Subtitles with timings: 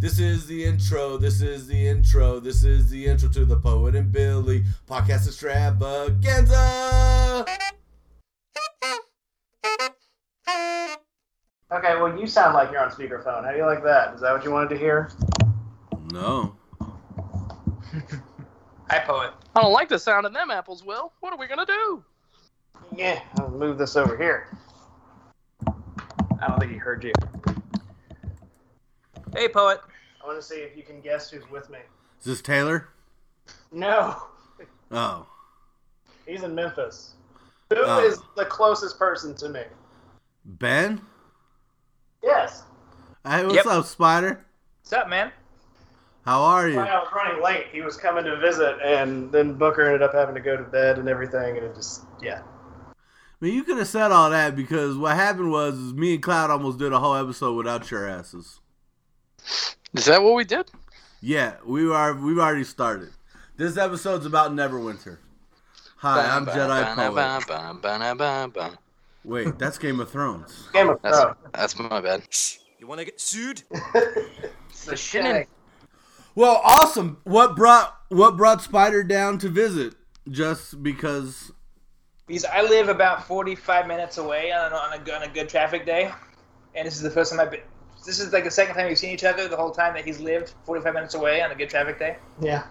[0.00, 1.18] This is the intro.
[1.18, 2.40] This is the intro.
[2.40, 7.44] This is the intro to the Poet and Billy podcast extravaganza.
[11.70, 13.44] Okay, well, you sound like you're on speakerphone.
[13.44, 14.14] How do you like that?
[14.14, 15.10] Is that what you wanted to hear?
[16.12, 16.56] No.
[18.88, 19.32] Hi, poet.
[19.54, 21.12] I don't like the sound of them apples, Will.
[21.20, 22.02] What are we gonna do?
[22.96, 24.48] Yeah, I'll move this over here.
[25.68, 27.12] I don't think he heard you.
[29.34, 29.80] Hey, poet.
[30.22, 31.78] I want to see if you can guess who's with me.
[32.20, 32.88] Is this Taylor?
[33.72, 34.16] No,
[34.92, 35.26] Oh.
[36.26, 37.14] he's in Memphis.
[37.70, 38.00] Who oh.
[38.04, 38.24] is Oh.
[38.36, 39.62] the closest person to me?
[40.44, 41.00] Ben?
[42.22, 42.64] Yes.
[43.26, 43.66] Hey, what's Yep.
[43.66, 44.44] up, Spider?
[44.82, 45.32] What's up, man?
[46.24, 46.78] How are you?
[46.78, 50.34] I was running late, he was coming to visit, and then Booker ended up having
[50.34, 52.42] to go to bed and everything, and it just, yeah.
[52.42, 52.92] I
[53.46, 56.50] mean, you could have said all that because what happened was is me and Cloud
[56.50, 58.59] almost did a whole episode without your asses.
[59.94, 60.70] Is that what we did?
[61.20, 62.14] Yeah, we are.
[62.14, 63.10] We've already started.
[63.56, 65.18] This episode's about Neverwinter.
[65.96, 66.94] Hi, I'm Jedi
[68.54, 68.78] Poet.
[69.22, 70.68] Wait, that's Game of Thrones.
[70.72, 71.36] Game of That's Thrones.
[71.52, 72.22] that's my bad.
[72.78, 73.62] You want to get sued?
[74.86, 75.46] The shit.
[76.34, 77.18] Well, awesome.
[77.24, 79.94] What brought what brought Spider down to visit?
[80.30, 81.52] Just because?
[82.26, 85.84] Because I live about 45 minutes away on a, on, a, on a good traffic
[85.84, 86.10] day,
[86.74, 87.60] and this is the first time I've been.
[88.04, 90.20] This is like the second time we've seen each other the whole time that he's
[90.20, 92.16] lived 45 minutes away on a good traffic day.
[92.40, 92.64] Yeah.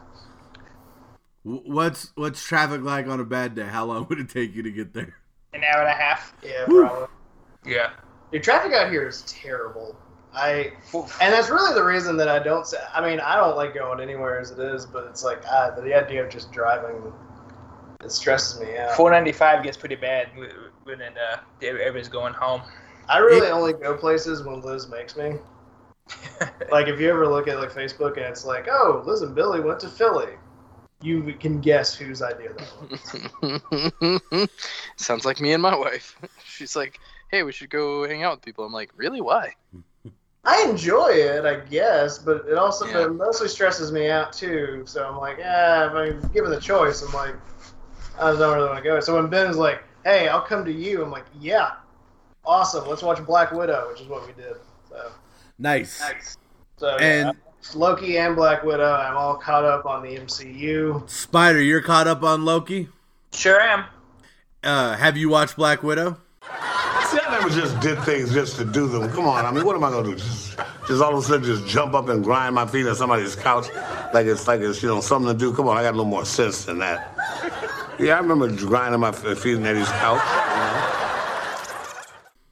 [1.43, 3.65] What's what's traffic like on a bad day?
[3.65, 5.15] How long would it take you to get there?
[5.53, 6.33] An hour and a half.
[6.43, 6.81] Yeah, Woo.
[6.81, 7.07] probably.
[7.65, 7.91] Yeah.
[8.31, 9.95] Dude, traffic out here is terrible.
[10.33, 12.67] I and that's really the reason that I don't.
[12.67, 15.71] Say, I mean, I don't like going anywhere as it is, but it's like ah,
[15.71, 17.11] the idea of just driving
[18.03, 18.95] it stresses me out.
[18.95, 20.49] 495 gets pretty bad when
[20.83, 22.61] when it, uh, everybody's going home.
[23.09, 25.33] I really only go places when Liz makes me.
[26.71, 29.59] Like if you ever look at like Facebook and it's like, oh, Liz and Billy
[29.59, 30.33] went to Philly,
[31.01, 33.69] you can guess whose idea that
[34.21, 34.49] was.
[34.97, 36.15] Sounds like me and my wife.
[36.45, 36.99] She's like,
[37.31, 39.19] "Hey, we should go hang out with people." I'm like, "Really?
[39.19, 39.53] Why?"
[40.45, 43.05] I enjoy it, I guess, but it also Yeah.
[43.05, 44.83] it mostly stresses me out too.
[44.85, 47.35] So I'm like, yeah, if I'm given the choice, I'm like,
[48.19, 48.99] I don't really want to go.
[48.99, 51.71] So when Ben is like, hey, I'll come to you, I'm like, yeah,
[52.45, 54.55] awesome, let's watch Black Widow, which is what we did.
[54.89, 55.11] So,
[55.57, 56.01] Nice.
[56.77, 58.91] so yeah, And- I watched Loki and Black Widow.
[58.93, 61.03] I'm all caught up on the MCU.
[61.09, 62.89] Spider, you're caught up on Loki.
[63.33, 63.85] Sure am.
[64.63, 66.17] Uh, have you watched Black Widow?
[67.05, 69.09] See, I never just did things just to do them.
[69.11, 70.15] Come on, I mean, what am I gonna do?
[70.15, 70.57] Just,
[70.87, 73.67] just all of a sudden, just jump up and grind my feet on somebody's couch,
[74.13, 75.53] like it's like it's you know something to do.
[75.53, 77.15] Come on, I got a little more sense than that.
[77.99, 80.21] Yeah, I remember grinding my feet on Eddie's couch.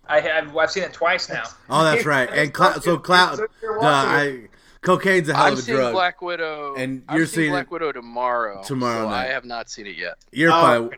[0.09, 0.55] I have.
[0.55, 1.43] I've seen it twice now.
[1.69, 2.29] Oh, that's right.
[2.31, 4.47] And Cloud, so Cloud, You're uh, I,
[4.81, 5.93] cocaine's a hell I'm of a seeing drug.
[5.93, 8.63] Black Widow, And you're seeing seeing Black it Widow tomorrow.
[8.63, 9.27] tomorrow so night.
[9.29, 10.15] I have not seen it yet.
[10.31, 10.81] You're Oh, fine.
[10.83, 10.97] okay.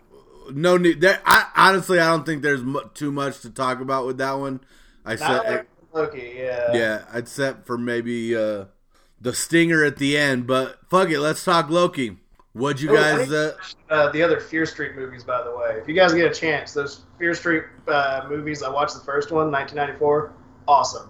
[0.52, 1.02] No need.
[1.02, 4.34] There, I honestly, I don't think there's mu- too much to talk about with that
[4.34, 4.62] one.
[5.06, 6.74] I said, like Loki, yeah.
[6.74, 8.66] yeah, except for maybe uh,
[9.22, 10.47] the stinger at the end.
[10.47, 12.18] But fuck it, let's talk Loki.
[12.54, 13.28] What'd you Oh, guys?
[13.30, 13.34] think-
[13.90, 15.78] Uh, Uh, the other Fear Street movies, by the way.
[15.82, 19.32] If you guys get a chance, those Fear Street uh, movies, I watched the first
[19.32, 20.34] one, 1994,
[20.68, 21.09] awesome.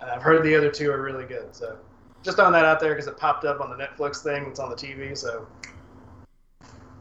[0.00, 1.54] And I've heard the other two are really good.
[1.54, 1.76] So
[2.22, 4.44] just on that out there because it popped up on the Netflix thing.
[4.46, 5.16] It's on the TV.
[5.16, 5.46] So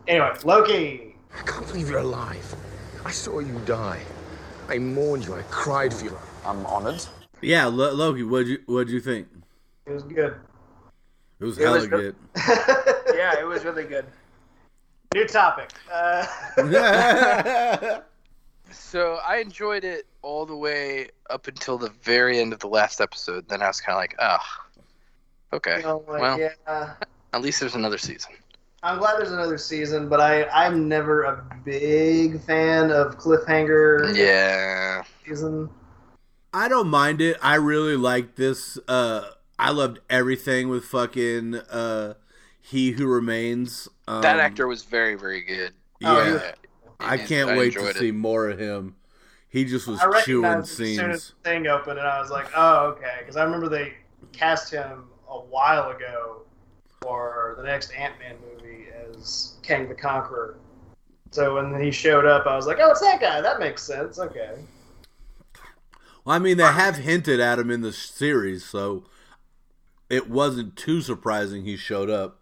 [0.08, 1.16] anyway, Loki.
[1.38, 2.56] I can't believe you're alive.
[3.06, 4.00] I saw you die.
[4.70, 5.36] I mourned you.
[5.36, 6.18] I cried for you.
[6.46, 7.04] I'm honored.
[7.42, 8.24] yeah, Lo- Loki.
[8.24, 9.28] What'd you What'd you think?
[9.86, 10.36] It was good.
[11.46, 12.16] It was It hella was re- good.
[13.16, 14.06] Yeah, it was really good.
[15.14, 15.72] New topic.
[15.94, 16.26] Uh,
[18.72, 23.00] So I enjoyed it all the way up until the very end of the last
[23.00, 23.48] episode.
[23.48, 24.66] Then I was kind of like, "Ah,
[25.54, 25.78] okay.
[25.78, 26.94] you know, like, well, yeah.
[27.34, 28.32] at least there's another season."
[28.82, 35.04] I'm glad there's another season, but I, I'm never a big fan of cliffhanger Yeah.
[35.26, 35.70] season.
[36.54, 37.38] I don't mind it.
[37.44, 38.80] I really like this.
[38.88, 39.26] Uh,
[39.58, 42.16] I loved everything with fucking uh,
[42.60, 43.88] He Who Remains.
[44.08, 45.74] Um, That actor was very, very good.
[46.04, 46.52] Oh, Yeah,
[47.00, 47.96] I can't I wait to it.
[47.96, 48.96] see more of him.
[49.50, 51.34] He just was I chewing recognized as soon as scenes.
[51.44, 53.94] the thing opened, and I was like, "Oh, okay," because I remember they
[54.34, 56.42] cast him a while ago
[57.02, 60.58] for the next Ant Man movie as Kang the Conqueror.
[61.32, 63.40] So when he showed up, I was like, "Oh, it's that guy.
[63.40, 64.56] That makes sense." Okay.
[66.26, 69.06] Well, I mean, they have hinted at him in the series, so
[70.10, 72.40] it wasn't too surprising he showed up.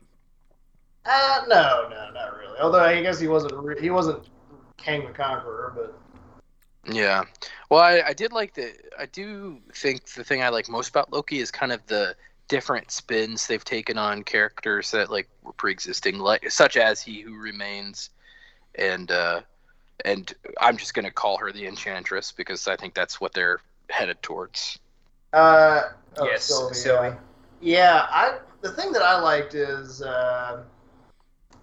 [1.06, 2.60] Uh, no, no, not really.
[2.60, 4.24] Although I guess he wasn't re- he wasn't
[4.78, 7.24] Kang the Conqueror, but Yeah.
[7.70, 8.74] Well, I, I did like the.
[8.98, 12.16] I do think the thing I like most about Loki is kind of the
[12.48, 17.36] different spins they've taken on characters that like were pre-existing, like such as He Who
[17.38, 18.10] Remains,
[18.76, 19.42] and uh,
[20.06, 24.22] and I'm just gonna call her the Enchantress because I think that's what they're headed
[24.22, 24.80] towards.
[25.34, 25.84] Uh,
[26.18, 27.18] oh, Yes, Sylvie, Sylvie.
[27.64, 28.08] Yeah.
[28.10, 30.64] I the thing that I liked is uh,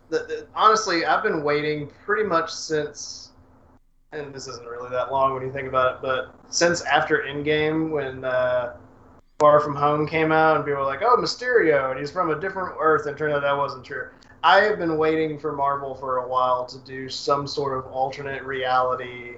[0.08, 3.30] the, the, honestly I've been waiting pretty much since,
[4.12, 7.90] and this isn't really that long when you think about it, but since after Endgame
[7.90, 8.76] when uh,
[9.38, 12.40] Far From Home came out and people were like, oh Mysterio and he's from a
[12.40, 14.08] different Earth, and turned out that wasn't true.
[14.42, 18.42] I have been waiting for Marvel for a while to do some sort of alternate
[18.42, 19.36] reality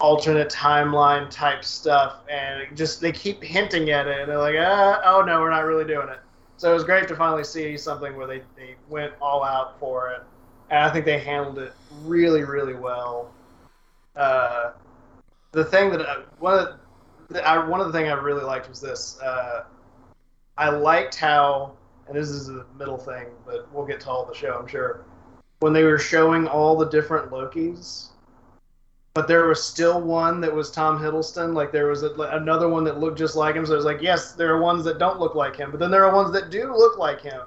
[0.00, 5.00] alternate timeline type stuff, and just they keep hinting at it, and they're like, ah,
[5.04, 6.18] oh no, we're not really doing it.
[6.56, 10.10] So it was great to finally see something where they, they went all out for
[10.10, 10.22] it,
[10.70, 13.32] and I think they handled it really, really well.
[14.16, 14.72] Uh,
[15.52, 16.78] the thing that I, one of
[17.28, 19.18] the, I, one of the thing I really liked was this.
[19.20, 19.64] Uh,
[20.56, 21.72] I liked how,
[22.06, 25.04] and this is a middle thing, but we'll get to all the show, I'm sure.
[25.60, 28.10] When they were showing all the different Lokis,
[29.14, 31.54] but there was still one that was Tom Hiddleston.
[31.54, 33.64] Like there was a, another one that looked just like him.
[33.64, 35.92] So it was like, yes, there are ones that don't look like him, but then
[35.92, 37.42] there are ones that do look like him.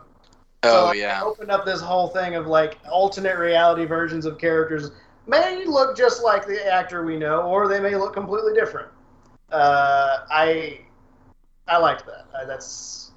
[0.63, 4.25] So Oh like, yeah, it opened up this whole thing of like alternate reality versions
[4.25, 4.91] of characters
[5.27, 8.87] may look just like the actor we know, or they may look completely different.
[9.51, 10.79] Uh, I
[11.67, 12.27] I liked that.
[12.33, 13.11] I, that's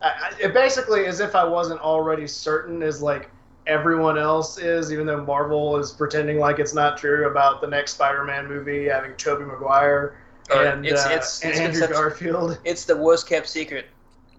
[0.00, 3.30] I, I, it basically as if I wasn't already certain is like
[3.66, 7.94] everyone else is, even though Marvel is pretending like it's not true about the next
[7.94, 10.16] Spider-Man movie having Tobey Maguire
[10.54, 12.58] and, it's- uh, it's- and it's Andrew such- Garfield.
[12.64, 13.86] It's the worst kept secret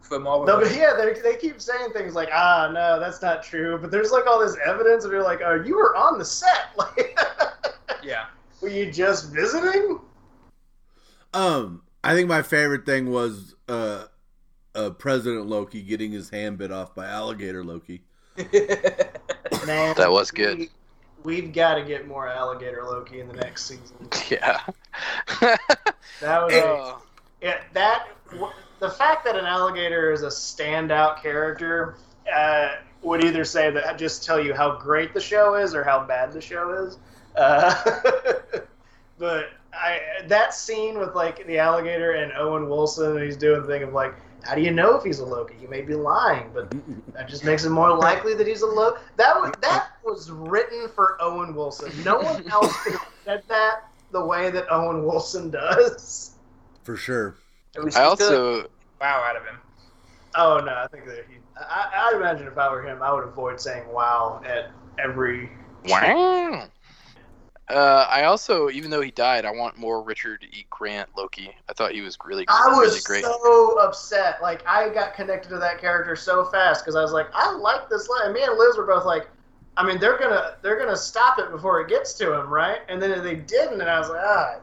[0.01, 0.45] for Marvel.
[0.45, 3.79] No, but yeah, they, they keep saying things like, ah, no, that's not true.
[3.79, 6.67] But there's like all this evidence, and you're like, oh, you were on the set.
[6.77, 7.17] Like,
[8.03, 8.25] yeah.
[8.61, 9.99] were you just visiting?
[11.33, 14.05] Um, I think my favorite thing was uh,
[14.75, 18.03] uh, President Loki getting his hand bit off by alligator Loki.
[19.65, 20.59] Man, That was good.
[20.59, 20.69] We,
[21.23, 24.09] we've got to get more alligator Loki in the next season.
[24.29, 24.61] yeah.
[26.21, 27.01] That was Oh,
[27.41, 31.97] it, that w- the fact that an alligator is a standout character
[32.33, 36.05] uh, would either say that just tell you how great the show is or how
[36.05, 36.97] bad the show is.
[37.35, 37.73] Uh,
[39.17, 43.67] but I that scene with like the alligator and Owen Wilson, and he's doing the
[43.67, 44.15] thing of like,
[44.45, 45.55] how do you know if he's a Loki?
[45.59, 46.71] He may be lying, but
[47.13, 48.99] that just makes it more likely that he's a Loki.
[49.17, 51.91] That was that was written for Owen Wilson.
[52.03, 56.31] No one else could have said that the way that Owen Wilson does.
[56.83, 57.35] For sure.
[57.77, 58.69] I still also
[59.01, 59.57] wow out of him.
[60.35, 61.37] Oh no, I think that he.
[61.57, 65.49] I, I'd imagine if I were him, I would avoid saying "wow" at every.
[65.87, 66.67] wow.
[67.67, 70.65] Uh, I also, even though he died, I want more Richard E.
[70.69, 71.49] Grant Loki.
[71.67, 72.59] I thought he was really, great.
[72.59, 73.23] I was really great.
[73.25, 74.39] so upset.
[74.41, 77.89] Like I got connected to that character so fast because I was like, I like
[77.89, 78.25] this line.
[78.25, 79.27] And me and Liz were both like,
[79.77, 82.79] I mean, they're gonna they're gonna stop it before it gets to him, right?
[82.87, 84.55] And then they didn't, and I was like, ah,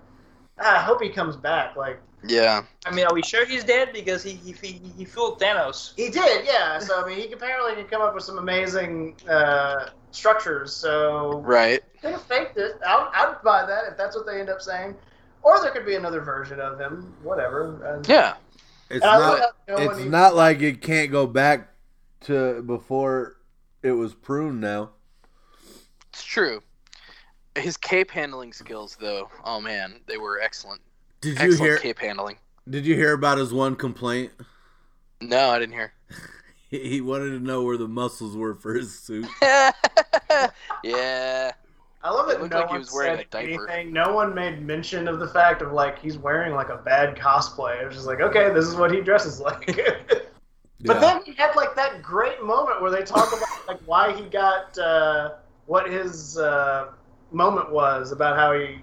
[0.63, 1.77] ah, I hope he comes back.
[1.77, 2.63] Like Yeah.
[2.87, 3.93] I mean, are we sure he's dead?
[3.93, 5.93] Because he he, he, he fooled Thanos.
[5.97, 6.79] he did, yeah.
[6.79, 10.73] So I mean, he apparently can come up with some amazing uh, structures.
[10.73, 11.81] So Right.
[12.03, 12.77] they faked it.
[12.87, 14.95] I'd, I would buy that if that's what they end up saying.
[15.43, 17.85] Or there could be another version of him, whatever.
[17.97, 18.35] And, Yeah.
[18.91, 19.55] It's and not.
[19.69, 21.69] no It's even- not like it can't go back
[22.23, 23.37] to before
[23.83, 24.61] it was pruned.
[24.61, 24.91] Now.
[26.13, 26.63] It's true.
[27.57, 30.81] His cape handling skills, though, oh man, they were excellent.
[31.21, 31.79] Did you hear?
[31.79, 32.37] cape handling.
[32.69, 34.33] Did you hear about his one complaint?
[35.21, 35.93] No, I didn't hear.
[36.71, 39.27] He he wanted to know where the muscles were for his suit.
[40.83, 41.53] yeah.
[42.05, 43.69] I love It that looked no like he one was wearing said a diaper.
[43.71, 43.93] anything.
[43.93, 47.81] No one made mention of the fact of like he's wearing like a bad cosplay.
[47.83, 49.67] It was just like, okay, this is what he dresses like.
[49.77, 50.27] but
[50.81, 50.99] Yeah.
[50.99, 54.77] then he had like that great moment where they talk about like why he got
[54.79, 55.33] uh,
[55.67, 56.89] what his uh,
[57.33, 58.79] moment was about how he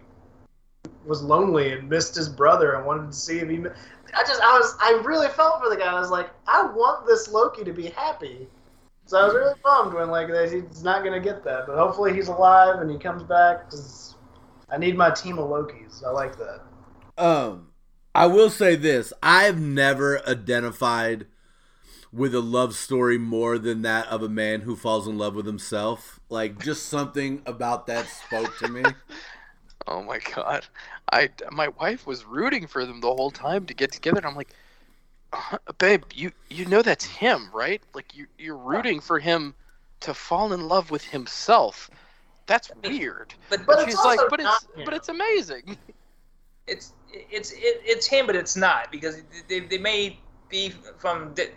[1.05, 3.57] was lonely and missed his brother and wanted to see if he.
[3.57, 5.91] I just I was I really felt for the guy.
[5.91, 8.47] I was like, I want this Loki to be happy.
[9.05, 12.27] So I was really bummed when like he's not gonna get that, but hopefully he's
[12.27, 13.69] alive and he comes back.
[13.69, 14.15] Cause
[14.69, 16.05] I need my team of Lokis.
[16.05, 16.61] I like that.
[17.17, 17.69] Um,
[18.13, 21.25] I will say this: I've never identified
[22.11, 25.45] with a love story more than that of a man who falls in love with
[25.45, 26.19] himself.
[26.29, 28.95] Like, just something about that spoke to me.
[29.87, 30.67] Oh my god.
[31.11, 34.17] I my wife was rooting for them the whole time to get together.
[34.19, 34.53] And I'm like,
[35.33, 37.81] "Uh, babe, you you know that's him, right?
[37.93, 39.55] Like you you're rooting for him
[40.01, 41.89] to fall in love with himself.
[42.47, 43.35] That's weird.
[43.49, 44.85] But But And it's she's like, also but not it's him.
[44.85, 45.77] but it's amazing.
[46.67, 51.49] it's it's it, it's him, but it's not because they, they may be from di-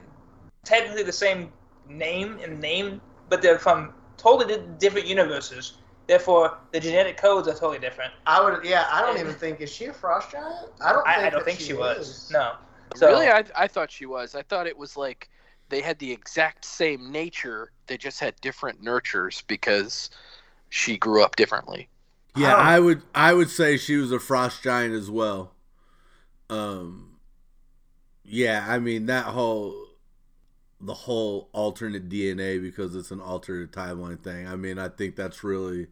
[0.65, 1.53] technically the same
[1.89, 5.75] name and name, but they're from totally di- different universes.
[6.07, 8.13] Therefore, the genetic codes are totally different.
[8.27, 8.87] I would, yeah.
[8.91, 10.71] I don't even think is she a frost giant?
[10.81, 11.05] I don't.
[11.05, 12.31] Think I, I don't think she, was.
[12.33, 12.55] No.
[12.97, 14.35] So, really, I I thought she was.
[14.35, 15.31] I thought it was like
[15.69, 17.71] they had the exact same nature.
[17.87, 20.11] They just had different nurtures because
[20.69, 21.89] she grew up differently.
[22.37, 22.59] Yeah, Oh.
[22.59, 25.55] I would I would say she was a frost giant as well.
[26.51, 27.17] Um
[28.25, 29.75] yeah, I mean that whole
[30.83, 34.47] the whole alternate DNA because it's an alternate timeline thing.
[34.49, 35.89] I mean, I think that's really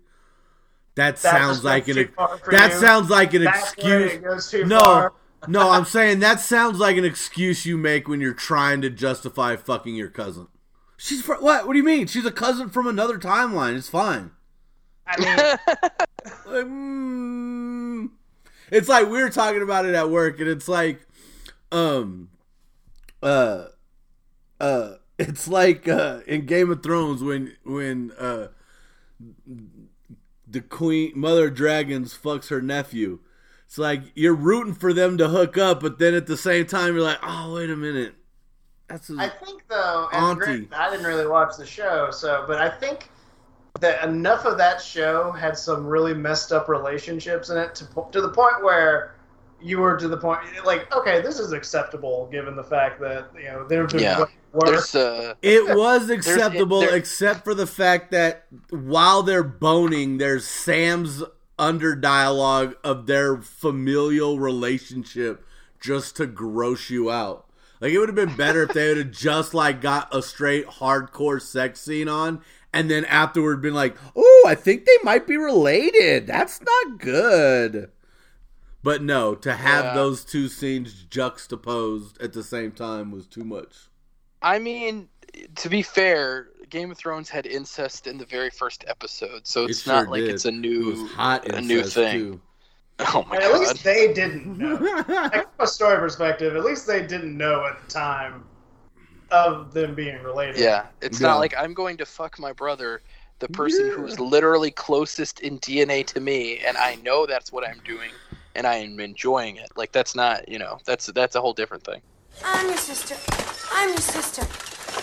[0.96, 2.78] that That sounds like an too far for that you.
[2.78, 4.12] sounds like an That's excuse.
[4.12, 5.12] it goes too No, far.
[5.46, 9.56] no, I'm saying that sounds like an excuse you make when you're trying to justify
[9.56, 10.48] fucking your cousin.
[10.96, 11.66] She's fr- what?
[11.66, 12.06] What do you mean?
[12.06, 13.76] She's a cousin from another timeline.
[13.76, 14.32] It's fine.
[15.06, 15.36] I mean,
[16.46, 18.10] Like, mm.
[18.70, 21.00] it's like we were talking about it at work, and it's like,
[21.72, 22.28] um,
[23.22, 23.66] uh,
[24.60, 28.48] uh, it's like uh, in Game of Thrones when when uh,
[30.46, 33.20] the queen, Mother Dragons, fucks her nephew.
[33.66, 36.94] It's like you're rooting for them to hook up, but then at the same time
[36.94, 38.14] you're like, oh wait a minute,
[38.88, 40.44] that's a, I think though, Auntie.
[40.44, 43.08] granted, I didn't really watch the show, so but I think
[43.78, 48.20] that enough of that show had some really messed up relationships in it to to
[48.20, 49.14] the point where
[49.62, 53.44] you were to the point like, okay, this is acceptable given the fact that you
[53.44, 54.24] know they're doing Yeah.
[54.52, 60.46] what uh, It was acceptable, there- except for the fact that while they're boning, there's
[60.46, 61.22] Sam's
[61.58, 65.44] under dialogue of their familial relationship
[65.78, 67.46] just to gross you out.
[67.80, 70.66] Like it would have been better if they would have just like got a straight
[70.66, 75.36] hardcore sex scene on, and then afterward been like, "Oh, I think they might be
[75.36, 76.26] related.
[76.26, 77.90] That's not good."
[78.82, 79.94] But no, to have Yeah.
[79.94, 83.88] those two scenes juxtaposed at the same time was too much.
[84.42, 85.08] I mean,
[85.56, 89.74] to be fair, Game of Thrones had incest in the very first episode, so It
[89.74, 90.28] it's not sure like did.
[90.28, 92.28] it's a new was hot a new thing.
[92.28, 92.40] too.
[93.14, 93.60] Oh my And at god.
[93.60, 94.78] least they didn't know.
[95.32, 98.44] like, from a story perspective, at least they didn't know at the time
[99.30, 100.56] of them being related.
[100.56, 101.28] Yeah, it's Yeah.
[101.28, 103.02] not like I'm going to fuck my brother,
[103.38, 107.80] the person who's literally closest in DNA to me, and I know that's what I'm
[107.84, 108.18] doing,
[108.54, 109.70] and I am enjoying it.
[109.76, 112.00] Like that's not, you know, that's that's a whole different thing.
[112.44, 113.16] I'm your sister.
[113.72, 114.42] I'm your sister.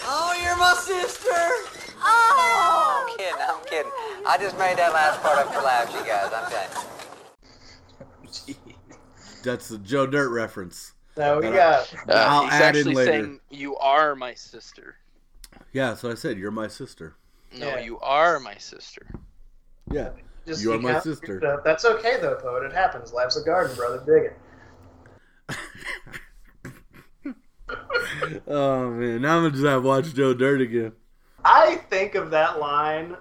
[0.10, 1.30] Oh, you're my sister.
[2.00, 3.08] Oh!
[3.10, 3.42] I'm kidding.
[3.42, 3.92] I'm kidding.
[4.28, 6.32] I just made that last part up for laughs, you guys.
[6.34, 6.88] I'm telling
[8.48, 8.56] you.
[9.44, 10.94] That's the Joe Dirt reference.
[11.18, 13.12] No, we got Uh, I'll he's add in later.
[13.12, 14.98] saying you are my sister.
[15.74, 17.16] Yeah, so I said you're my sister.
[17.58, 17.80] No, Yeah.
[17.80, 19.08] you are my sister.
[19.92, 20.10] Yeah,
[20.48, 21.62] just you are my have- sister.
[21.64, 22.64] That's okay though, poet.
[22.64, 23.14] It happens.
[23.14, 24.02] Life's a garden, brother.
[24.06, 24.38] Dig it.
[28.48, 30.94] Oh man, now I'm gonna just have to watch Joe Dirt again.
[31.44, 33.16] I think of that line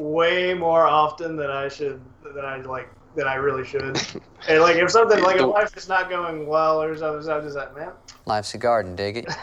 [0.00, 2.00] way more often than I should.
[2.34, 2.90] Than I like.
[3.14, 3.82] Than I really should.
[4.48, 7.56] and like if something like if life is not going well or something, I'm just
[7.56, 7.92] like, man.
[8.26, 9.26] Life's a garden, dig it.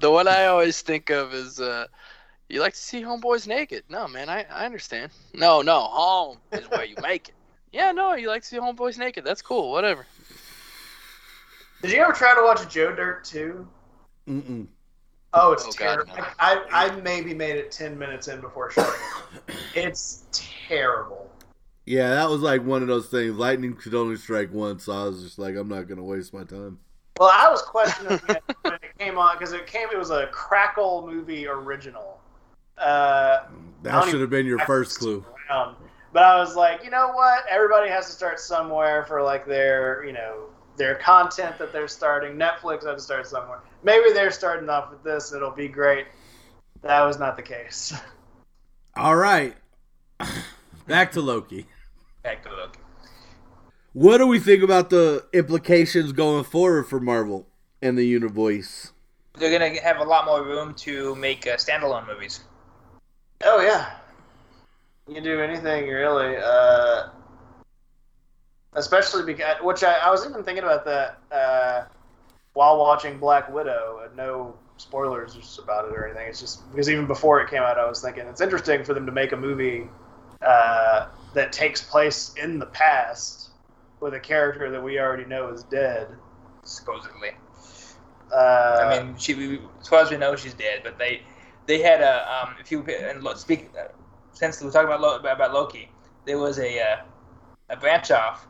[0.00, 1.86] The one I always think of is, uh,
[2.48, 3.84] you like to see homeboys naked?
[3.88, 5.12] No, man, I, I understand.
[5.34, 7.34] No, no, home is where you make it.
[7.72, 9.24] Yeah, no, you like to see homeboys naked.
[9.24, 9.72] That's cool.
[9.72, 10.06] Whatever.
[11.82, 13.66] Did you ever try to watch Joe Dirt 2?
[14.28, 14.66] Mm-mm.
[15.32, 16.16] Oh, it's Oh, God, terrible.
[16.16, 16.24] no.
[16.38, 18.88] I, I maybe made it 10 minutes in before showing
[19.48, 19.56] it.
[19.74, 21.28] It's terrible.
[21.84, 23.34] Yeah, that was like one of those things.
[23.34, 26.44] Lightning could only strike once, so I was just like, I'm not gonna waste my
[26.44, 26.78] time.
[27.18, 29.88] Well, I was questioning it when it came on because it came.
[29.92, 32.20] It was a Crackle movie original.
[32.78, 33.44] Uh,
[33.82, 35.24] That should have been your first clue.
[35.50, 35.76] around.
[36.12, 37.44] But I was like, you know what?
[37.50, 40.44] Everybody has to start somewhere for like their, you know,
[40.76, 42.36] their content that they're starting.
[42.36, 43.60] Netflix has to start somewhere.
[43.82, 45.32] Maybe they're starting off with this.
[45.32, 46.06] It'll be great.
[46.82, 47.92] That was not the case.
[48.96, 49.56] All right,
[50.86, 51.66] back to Loki.
[52.22, 52.78] back to Loki.
[53.92, 57.46] What do we think about the implications going forward for Marvel
[57.82, 58.92] and the Univoice?
[59.36, 62.40] They're gonna have a lot more room to make uh, standalone movies.
[63.44, 63.90] Oh yeah,
[65.06, 66.36] you can do anything really.
[66.36, 67.08] Uh,
[68.74, 71.84] especially because, which I, I was even thinking about that uh,
[72.54, 74.08] while watching Black Widow.
[74.16, 76.28] No spoilers about it or anything.
[76.28, 79.06] It's just because even before it came out, I was thinking it's interesting for them
[79.06, 79.88] to make a movie
[80.42, 83.50] uh, that takes place in the past
[84.00, 86.08] with a character that we already know is dead.
[86.64, 87.30] Supposedly,
[88.32, 90.80] Uh, I mean, she as far as we know, she's dead.
[90.82, 91.22] But they
[91.66, 93.88] they had a um, if you and speak uh,
[94.32, 95.90] since we're talking about about Loki,
[96.24, 96.96] there was a uh,
[97.70, 98.46] a branch off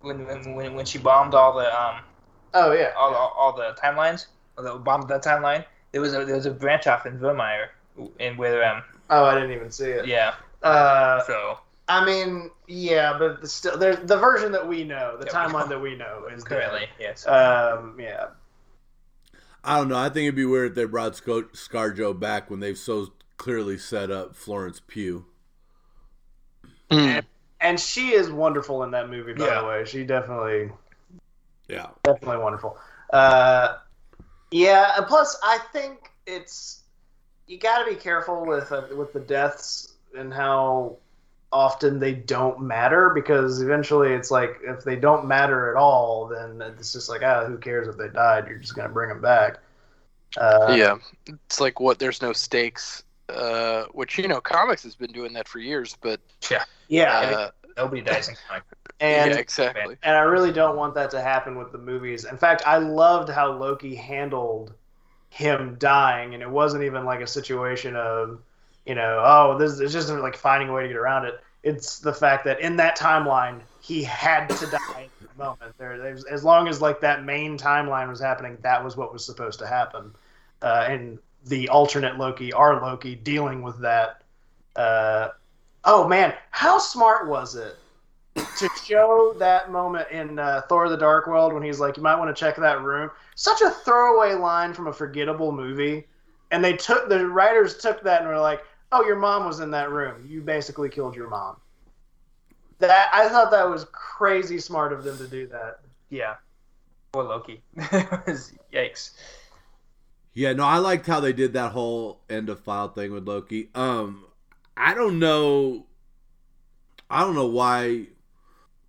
[0.00, 2.02] when when when she bombed all the um
[2.54, 2.92] Oh yeah.
[2.96, 4.26] all, all, all the timelines,
[4.58, 5.64] all the of that timeline.
[5.92, 7.68] There was a there was a branch off in Vormir,
[8.18, 10.06] in where um Oh, I didn't even see it.
[10.06, 10.34] yeah.
[10.62, 15.26] Uh, So I mean, yeah, but the still, there's the version that we know, the
[15.26, 17.26] timeline that we know is currently, yes.
[17.26, 18.28] Um, yeah.
[19.64, 19.96] I don't know.
[19.96, 23.78] I think it'd be weird if they brought Sco- ScarJo back when they've so clearly
[23.78, 25.24] set up Florence Pugh.
[26.90, 27.20] Hmm.
[27.60, 29.60] And she is wonderful in that movie, by Yeah.
[29.60, 29.84] the way.
[29.84, 30.72] She definitely,
[31.68, 31.90] Yeah.
[32.02, 32.76] definitely wonderful.
[33.12, 33.76] Uh,
[34.50, 34.94] yeah.
[34.96, 36.80] and Plus, I think it's
[37.46, 40.96] you got to be careful with uh, with the deaths and how
[41.52, 46.62] often they don't matter because eventually it's like if they don't matter at all, then
[46.62, 48.48] it's just like ah, who cares if they died?
[48.48, 49.58] You're just gonna bring them back.
[50.36, 53.04] Uh, yeah, it's like what there's no stakes.
[53.28, 56.64] Uh, which you know, comics has been doing that for years, but yeah.
[56.88, 57.10] yeah.
[57.20, 58.64] uh, Nobody dies in comic.
[59.00, 59.96] and yeah, exactly.
[60.02, 62.24] and I really don't want that to happen with the movies.
[62.24, 64.74] In fact, I loved how Loki handled
[65.30, 68.40] him dying, and it wasn't even like a situation of,
[68.86, 71.40] you know, oh, this is just like finding a way to get around it.
[71.62, 75.76] It's the fact that in that timeline, he had to die the moment.
[75.78, 75.92] There,
[76.30, 79.66] as long as like that main timeline was happening, that was what was supposed to
[79.66, 80.12] happen.
[80.60, 84.22] Uh, and the alternate Loki, our Loki, dealing with that.
[84.74, 85.28] Uh,
[85.84, 87.76] oh man, how smart was it
[88.34, 92.16] to show that moment in uh, Thor: The Dark World when he's like, "You might
[92.16, 96.06] want to check that room." Such a throwaway line from a forgettable movie,
[96.50, 98.62] and they took the writers took that and were like,
[98.92, 100.26] "Oh, your mom was in that room.
[100.28, 101.56] You basically killed your mom."
[102.78, 105.80] That I thought that was crazy smart of them to do that.
[106.10, 106.34] Yeah.
[107.12, 107.62] Poor Loki.
[107.76, 109.10] Yikes.
[110.34, 113.68] Yeah, no, I liked how they did that whole end of file thing with Loki.
[113.74, 114.24] Um,
[114.76, 115.86] I don't know,
[117.10, 118.06] I don't know why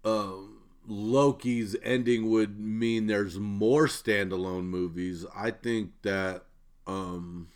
[0.06, 5.26] um, Loki's ending would mean there's more standalone movies.
[5.36, 6.46] I think that,
[6.88, 7.48] um,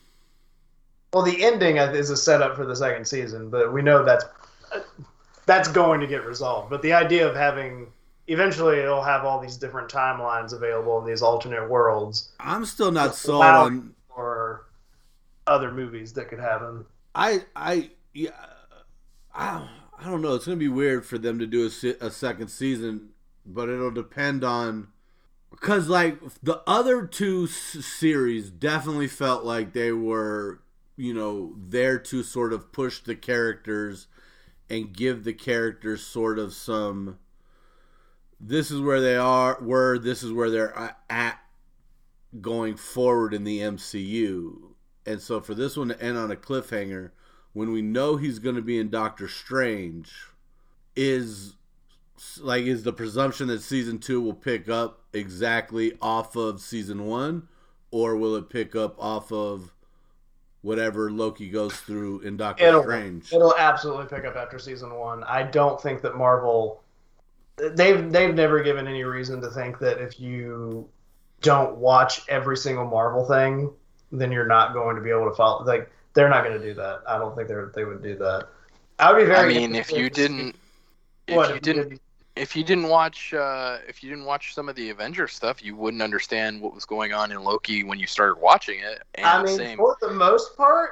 [1.14, 4.26] Well, the ending is a setup for the second season, but we know that's
[5.46, 6.70] that's going to get resolved.
[6.70, 7.88] But the idea of having
[8.28, 13.16] eventually it'll have all these different timelines available in these alternate worlds I'm still not
[13.16, 13.96] sold on.
[14.10, 14.66] or
[15.48, 16.86] other movies that could happen.
[17.16, 18.32] I I yeah,
[19.34, 19.68] I
[19.98, 20.36] I don't know.
[20.36, 23.10] It's gonna be weird for them to do a, a second season,
[23.46, 24.90] but it'll depend on
[25.50, 30.60] because like the other two s- series definitely felt like they were
[30.98, 34.08] you know there to sort of push the characters
[34.70, 37.20] and give the characters sort of some.
[38.40, 39.58] This is where they are.
[39.62, 41.40] Were this is where they're at
[42.42, 44.74] going forward in the MCU.
[45.06, 47.12] And so for this one to end on a cliffhanger,
[47.54, 50.12] when we know he's going to be in Doctor Strange,
[50.96, 51.56] is
[52.40, 57.48] like is the presumption that season two will pick up exactly off of season one,
[57.92, 59.72] or will it pick up off of
[60.62, 63.32] whatever Loki goes through in Doctor It'll Strange?
[63.34, 65.24] it'll absolutely pick up after season one.
[65.24, 66.82] I don't think that Marvel
[67.58, 70.88] they've they've never given any reason to think that if you
[71.42, 73.72] don't watch every single Marvel thing,
[74.12, 75.64] then you're not going to be able to follow.
[75.64, 77.02] Like they're not going to do that.
[77.08, 78.48] I don't think they they would do that.
[79.00, 79.56] I would be very.
[79.56, 80.56] I mean, if you interested to see- didn't,
[81.28, 82.00] if What, you if didn't, did-
[82.38, 85.76] if you didn't watch, uh, if you didn't watch some of the Avengers stuff, you
[85.76, 89.04] wouldn't understand what was going on in Loki when you started watching it.
[89.16, 90.92] And I mean, same, for the most part,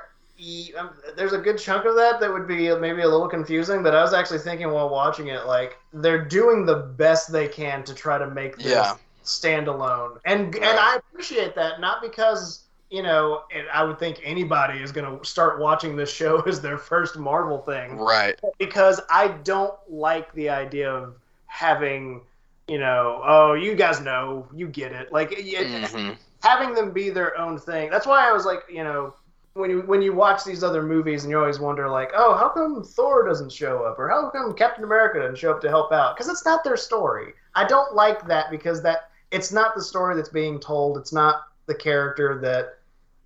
[0.77, 3.83] um, there's a good chunk of that that would be maybe a little confusing.
[3.83, 7.83] But I was actually thinking while watching it, like they're doing the best they can
[7.85, 8.95] to try to make this Yeah.
[9.23, 11.79] standalone, and and I appreciate that.
[11.79, 16.41] Not because you know, I would think anybody is going to start watching this show
[16.47, 18.39] as their first Marvel thing, right?
[18.59, 21.15] because I don't like the idea of
[21.55, 22.21] having,
[22.67, 25.29] you know, oh, you guys know, you get it, like.
[25.31, 26.11] It, hmm
[26.45, 27.89] having them be their own thing.
[27.89, 29.15] That's why I was like, you know,
[29.53, 32.49] when you when you watch these other movies and you always wonder like, oh, how
[32.49, 35.91] come Thor doesn't show up or how come Captain America doesn't show up to help
[35.91, 36.15] out?
[36.15, 37.33] Because it's not their story.
[37.55, 40.97] I don't like that because that it's not the story that's being told.
[40.97, 42.77] It's not the character that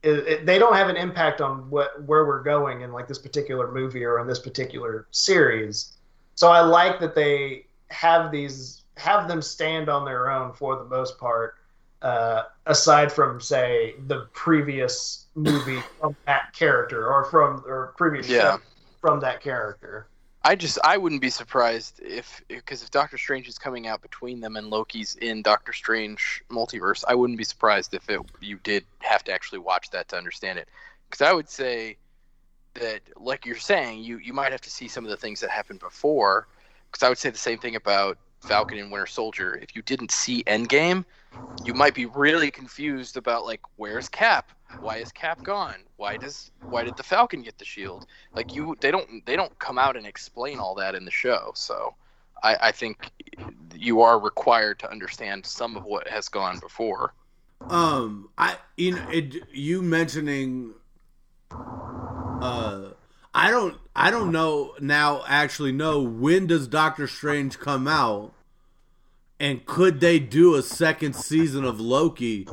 [0.02, 3.20] it, it, they don't have an impact on what where we're going in like this
[3.20, 5.98] particular movie or in this particular series.
[6.36, 10.84] So I like that they have these have them stand on their own for the
[10.86, 11.56] most part
[12.02, 18.58] uh, aside from say the previous movie from that character or from or previous Yeah.
[19.02, 20.08] from that character.
[20.44, 24.40] I just I wouldn't be surprised if because if Doctor Strange is coming out between
[24.40, 28.86] them and Loki's in Doctor Strange multiverse, I wouldn't be surprised if it you did
[29.00, 30.70] have to actually watch that to understand it.
[31.10, 31.98] Because I would say
[32.76, 35.50] that, like you're saying, you you might have to see some of the things that
[35.50, 36.48] happened before.
[36.92, 39.56] Because I would say the same thing about Falcon and Winter Soldier.
[39.56, 41.06] If you didn't see Endgame,
[41.64, 44.52] you might be really confused about like where's Cap?
[44.80, 45.84] Why is Cap gone?
[45.98, 48.06] Why does why did the Falcon get the shield?
[48.36, 51.52] Like you, they don't they don't come out and explain all that in the show.
[51.56, 51.96] So
[52.44, 53.12] I, I think
[53.76, 57.14] you are required to understand some of what has gone before.
[57.70, 60.74] Um, I you know it, you mentioning,
[61.52, 62.92] uh,
[63.34, 65.24] I don't I don't know now.
[65.28, 68.34] Actually, know when does Doctor Strange come out,
[69.40, 72.48] and could they do a second season of Loki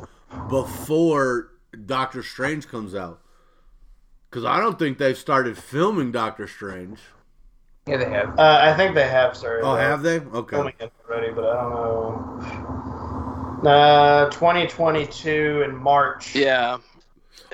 [0.49, 1.51] before
[1.85, 3.21] Doctor Strange comes out?
[4.29, 6.99] Because I don't think they've started filming Doctor Strange.
[7.87, 8.37] Yeah, they have.
[8.37, 9.65] Uh, I think they have started.
[9.65, 10.19] Oh, have they?
[10.19, 10.57] Okay.
[10.57, 13.69] filming it already, but I don't know.
[13.69, 16.35] Uh, 2022 in March.
[16.35, 16.77] Yeah.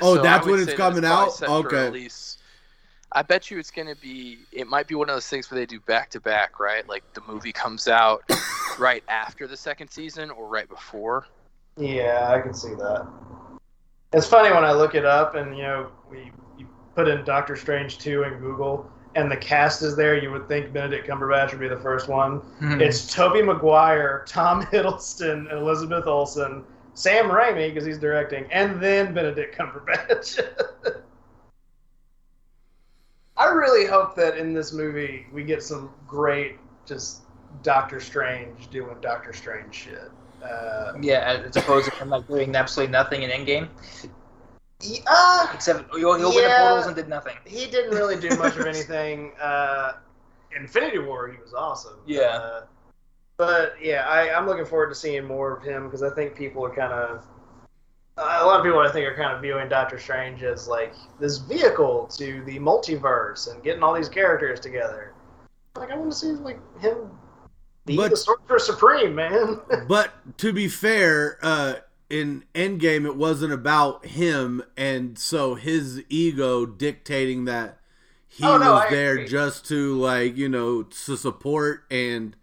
[0.02, 1.66] Oh, I that's when it's coming probably out?
[1.66, 1.86] Okay.
[1.86, 2.33] release.
[3.14, 4.40] I bet you it's going to be.
[4.52, 6.88] It might be one of those things where they do back to back, right?
[6.88, 8.24] Like the movie comes out
[8.80, 11.26] right after the second season or right before.
[11.78, 13.08] Yeah, I can see that.
[14.14, 17.56] It's funny when I look it up and you know we you put in Doctor
[17.56, 20.18] Strange 2 in Google and the cast is there.
[20.18, 22.38] You would think Benedict Cumberbatch would be the first one.
[22.38, 22.82] Hmm.
[22.82, 26.64] It's Tobey Maguire, Tom Hiddleston, Elizabeth Olsen,
[26.96, 30.40] Sam Raimi because he's directing, and then Benedict Cumberbatch.
[33.38, 37.22] I really hope that in this movie we get some great just
[37.62, 40.12] Doctor Strange doing Doctor Strange shit.
[40.44, 43.70] Uh, Yeah, as opposed to him like doing absolutely nothing in Endgame,
[45.08, 47.38] uh, except he, he opened the portals and did nothing.
[47.46, 49.32] he didn't really do much of anything.
[49.42, 49.94] Uh,
[50.56, 51.98] Infinity War, he was awesome.
[52.06, 52.22] Yeah.
[52.22, 52.62] Uh,
[53.38, 56.64] but yeah, I, I'm looking forward to seeing more of him because I think people
[56.66, 57.26] are kind of.
[58.18, 61.40] A lot of people, I think, are kind of viewing Doctor Strange as like this
[61.40, 65.14] vehicle to the multiverse and getting all these characters together.
[65.76, 67.10] Like, I want to see like him
[67.86, 69.60] be But- the Sorcerer Supreme, man.
[69.88, 71.76] But to be fair, uh,
[72.10, 77.80] in Endgame, it wasn't about him, and so his ego dictating that
[78.28, 79.28] he Oh, no, was I there agree.
[79.28, 82.36] just to like you know to support and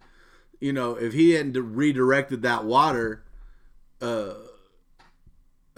[0.59, 3.23] you know if he hadn't redirected that water,
[4.01, 4.33] uh,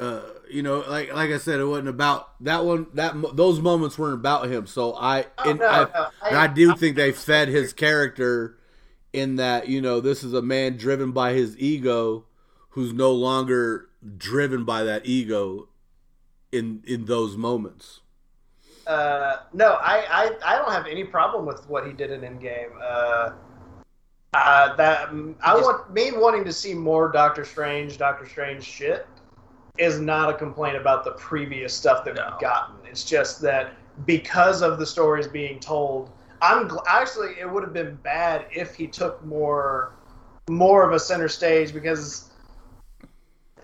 [0.03, 2.87] uh, you know, like like I said, it wasn't about that one.
[2.93, 4.67] That those moments weren't about him.
[4.67, 8.57] So I Oh, and no, I, no, and I do think they fed his character
[9.13, 12.25] in that you know this is a man driven by his ego
[12.69, 15.69] who's no longer driven by that ego
[16.51, 18.01] in in those moments.
[18.85, 22.71] Uh, no, I, I, I don't have any problem with what he did in Endgame.
[22.81, 23.31] Uh,
[24.33, 25.09] uh, that
[25.41, 29.07] I want me wanting to see more Doctor Strange, Doctor Strange shit
[29.77, 32.27] is not a complaint about the previous stuff that No.
[32.31, 32.75] we've gotten.
[32.85, 33.73] It's just that
[34.05, 38.75] because of the stories being told, I'm gl- actually it would have been bad if
[38.75, 39.93] he took more
[40.49, 42.29] more of a center stage because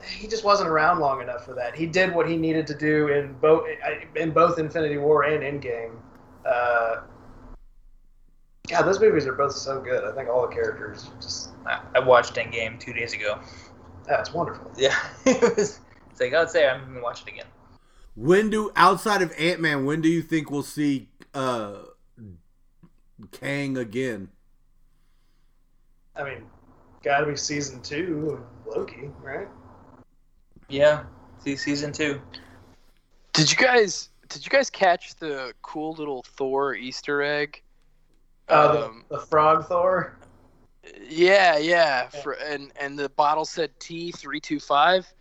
[0.08, 1.76] he just wasn't around long enough for that.
[1.76, 3.68] He did what he needed to do in both
[4.16, 5.92] in both Infinity War and Endgame.
[6.46, 7.02] Uh,
[8.68, 10.04] God, those movies are both so good.
[10.06, 13.40] I think all the characters just I, watched Endgame two days ago.
[14.08, 14.72] that's wonderful.
[14.78, 14.96] Yeah,
[15.26, 15.82] it was.
[16.20, 17.46] It's like I'd say I'm gonna watch it again.
[18.16, 21.76] When do outside of Ant Man, when do you think we'll see uh
[23.32, 24.30] Kang again?
[26.16, 26.44] I mean,
[27.04, 29.48] got to be season two of Loki, right?
[30.68, 31.04] Yeah,
[31.38, 32.22] see season two.
[33.32, 37.62] Did you guys did you guys catch the cool little Thor Easter egg?
[38.50, 40.18] Uh, the, Um, the Frog Thor.
[41.08, 42.10] Yeah, yeah.
[42.10, 45.12] For, and and the bottle said T three two five,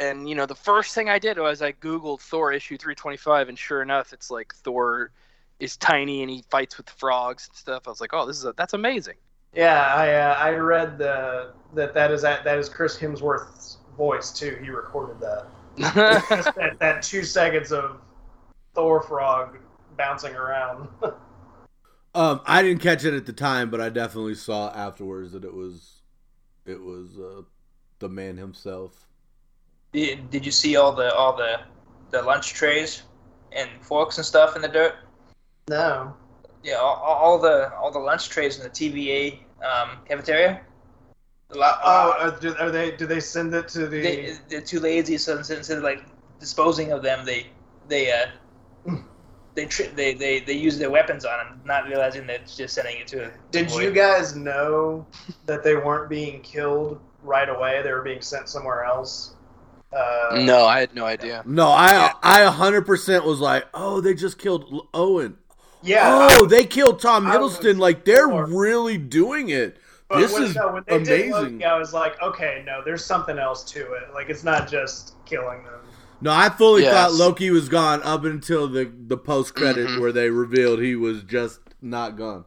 [0.00, 3.18] and you know the first thing I did was I googled Thor issue three twenty
[3.18, 5.12] five, and sure enough, it's like Thor
[5.60, 7.82] is tiny and he fights with frogs and stuff.
[7.86, 9.16] I was like, oh, this is a, that's amazing.
[9.54, 14.32] Yeah, I uh, I read the that that is that that is Chris Hemsworth's voice
[14.32, 14.58] too.
[14.62, 15.46] He recorded that.
[16.56, 18.00] That, that two seconds of
[18.74, 19.58] Thor frog
[19.96, 20.88] bouncing around.
[22.12, 25.54] Um, I didn't catch it at the time, but I definitely saw afterwards that it
[25.54, 26.02] was
[26.66, 27.42] it was uh,
[28.00, 29.06] the man himself.
[29.92, 31.60] Did, did you see all the all the
[32.10, 33.02] the lunch trays
[33.52, 34.96] and forks and stuff in the dirt?
[35.68, 36.14] no.
[36.62, 40.60] Yeah, all, all the all the lunch trays in the TVA um, cafeteria.
[41.54, 42.90] Lot, Oh, uh, do, are they?
[42.92, 44.02] Do they send it to the?
[44.02, 46.04] they, they're too lazy, so instead, of like
[46.38, 47.46] disposing of them, they
[47.88, 48.92] they uh
[49.54, 52.74] they tri- they they they use their weapons on them, not realizing that it's just
[52.74, 53.30] sending it to.
[53.50, 53.82] Did void.
[53.84, 55.06] you guys know
[55.46, 57.80] that they weren't being killed right away?
[57.82, 59.34] They were being sent somewhere else.
[59.92, 61.42] Uh, no, I had no idea.
[61.46, 65.36] No, I I hundred percent was like, oh, they just killed Owen.
[65.82, 66.28] Yeah.
[66.32, 67.78] oh, they killed Tom I Hiddleston.
[67.78, 68.46] Like they're sure.
[68.46, 69.78] really doing it.
[70.08, 71.32] But This when, is no, when they Did amazing.
[71.54, 74.12] Loki, I was like, okay, no, there's something else to it.
[74.12, 75.80] Like it's not just killing them.
[76.20, 76.92] No, I fully Yes.
[76.92, 80.00] thought Loki was gone up until the the post credit Mhm.
[80.00, 82.44] where they revealed he was just not gone.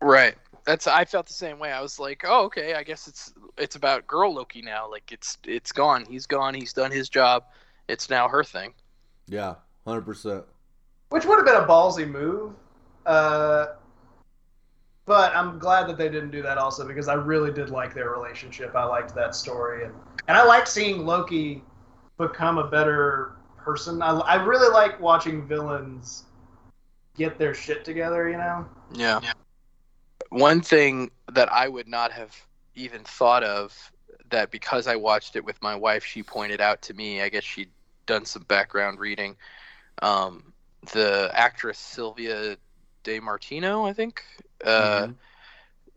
[0.00, 0.36] Right.
[0.66, 1.70] That's I felt the same way.
[1.70, 2.74] I was like, oh, okay.
[2.74, 4.90] I guess it's it's about girl Loki now.
[4.90, 6.04] Like it's it's gone.
[6.10, 6.54] He's gone.
[6.54, 7.44] He's done his job.
[7.88, 8.74] It's now her thing.
[9.28, 9.54] Yeah,
[9.86, 10.44] hundred percent.
[11.10, 12.52] Which would have been a ballsy move.
[13.06, 13.66] Uh,
[15.04, 18.10] but I'm glad that they didn't do that also because I really did like their
[18.10, 18.74] relationship.
[18.74, 19.94] I liked that story and
[20.26, 21.62] and I like seeing Loki
[22.18, 24.02] become a better person.
[24.02, 26.24] I, I really like watching villains
[27.16, 28.28] get their shit together.
[28.28, 28.66] You know.
[28.92, 29.20] Yeah.
[30.30, 32.34] One thing that I would not have
[32.74, 33.92] even thought of
[34.30, 37.22] that because I watched it with my wife, she pointed out to me.
[37.22, 37.70] I guess she'd
[38.06, 39.36] done some background reading.
[40.02, 40.52] Um,
[40.92, 42.56] the actress Sylvia
[43.02, 44.22] Di Martino, I think.
[44.64, 45.08] Uh,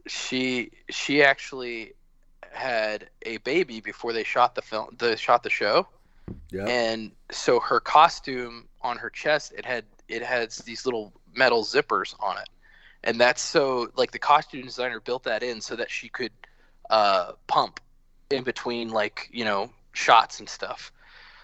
[0.07, 1.93] She she actually
[2.51, 4.95] had a baby before they shot the film.
[4.97, 5.87] The shot the show
[6.51, 11.63] Yeah, and so her costume on her chest it had it has these little metal
[11.63, 12.49] zippers on it
[13.03, 16.31] and that's so like the costume designer built that in so that she could
[16.89, 17.79] uh, pump
[18.29, 20.91] in between like you know shots and stuff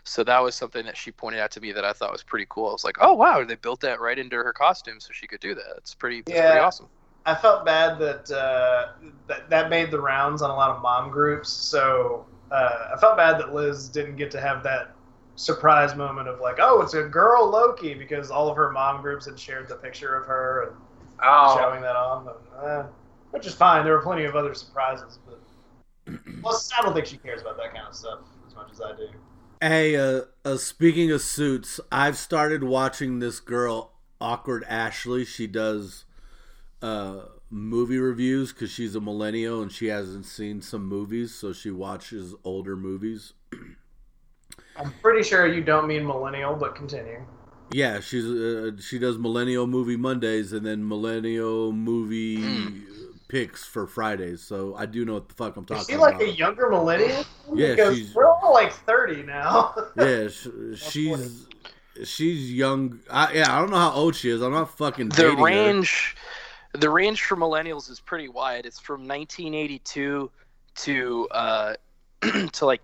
[0.04, 2.46] so that was something that she pointed out to me that i thought was pretty
[2.50, 5.28] cool i was like oh wow they built that right into her costume so she
[5.28, 6.66] could do that it's pretty that's pretty Yeah.
[6.66, 6.88] awesome
[7.26, 8.88] I felt bad that uh,
[9.28, 11.50] that that made the rounds on a lot of mom groups.
[11.50, 14.96] So uh, I felt bad that Liz didn't get to have that
[15.36, 19.26] surprise moment of like, oh, it's a girl Loki, because all of her mom groups
[19.26, 20.76] had shared the picture of her and
[21.24, 22.88] Oh, showing that on, but, uh,
[23.32, 23.84] which is fine.
[23.84, 27.74] There were plenty of other surprises, but plus, I don't think she cares about that
[27.74, 29.08] kind of stuff as much as I do.
[29.62, 35.26] Hey, uh, uh, speaking of suits, I've started watching this girl, Awkward Ashley.
[35.26, 36.06] She does
[36.82, 41.72] uh, movie reviews because she's a millennial and she hasn't seen some movies, so she
[41.72, 43.34] watches older movies.
[44.78, 47.26] I'm pretty sure you don't mean millennial, but continue.
[47.72, 52.84] Yeah, she's uh, she does millennial movie Mondays and then millennial movie
[53.28, 54.42] picks for Fridays.
[54.42, 55.82] So I do know what the fuck I'm talking about.
[55.82, 56.28] Is talking she like about.
[56.28, 57.26] a younger millennial?
[57.54, 59.74] Yeah, because she's- we're all like 30 now.
[59.98, 61.48] yeah, sh- she's
[62.04, 63.00] she's young.
[63.10, 64.42] I, yeah, I don't know how old she is.
[64.42, 65.44] I'm not fucking the dating her.
[65.44, 66.16] range
[66.74, 70.30] the range for millennials is pretty wide it's from 1982
[70.76, 71.74] to uh
[72.52, 72.82] to like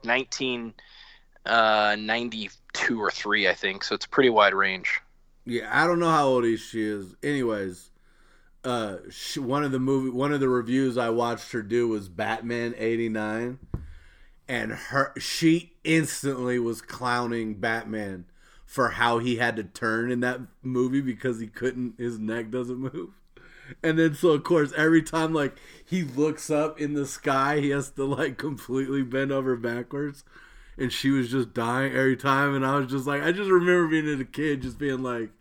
[2.73, 5.01] 1992 or 3 i think so it's a pretty wide range
[5.45, 7.15] Yeah, I don't know how old she is.
[7.23, 7.89] Anyways,
[8.63, 12.09] uh, she, one of the movie, one of the reviews I watched her do was
[12.09, 13.57] Batman '89,
[14.47, 18.25] and her she instantly was clowning Batman
[18.65, 22.77] for how he had to turn in that movie because he couldn't, his neck doesn't
[22.77, 23.09] move.
[23.81, 27.69] And then so of course every time like he looks up in the sky, he
[27.71, 30.23] has to like completely bend over backwards.
[30.81, 33.87] And she was just dying every time, and I was just like, I just remember
[33.87, 35.31] being a kid, just being like,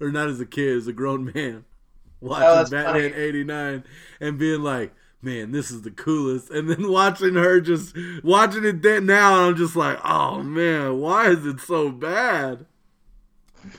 [0.00, 1.64] or not as a kid, as a grown man,
[2.20, 3.14] watching Oh, Batman funny.
[3.14, 3.84] '89
[4.20, 6.50] and being like, man, this is the coolest.
[6.50, 10.98] And then watching her just watching it then now, and I'm just like, oh man,
[10.98, 12.66] why is it so bad?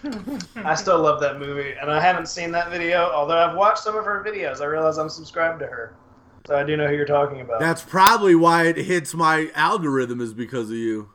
[0.63, 3.95] I still love that movie, and I haven't seen that video, although I've watched some
[3.97, 4.61] of her videos.
[4.61, 6.00] I realize I'm subscribed to her.
[6.47, 7.59] So I do know who you're talking about.
[7.59, 11.09] That's probably why it hits my algorithm is because of you.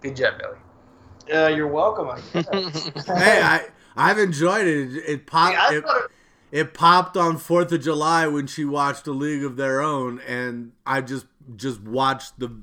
[0.00, 1.38] good job, Billy.
[1.38, 2.08] uh, you're welcome.
[2.08, 2.84] I guess.
[3.06, 4.94] hey, I I've enjoyed it.
[4.96, 5.54] It, it popped.
[5.54, 6.10] Yeah, it, it-
[6.52, 10.72] it popped on Fourth of July when she watched A League of Their Own, and
[10.84, 11.24] I just
[11.56, 12.60] just watched the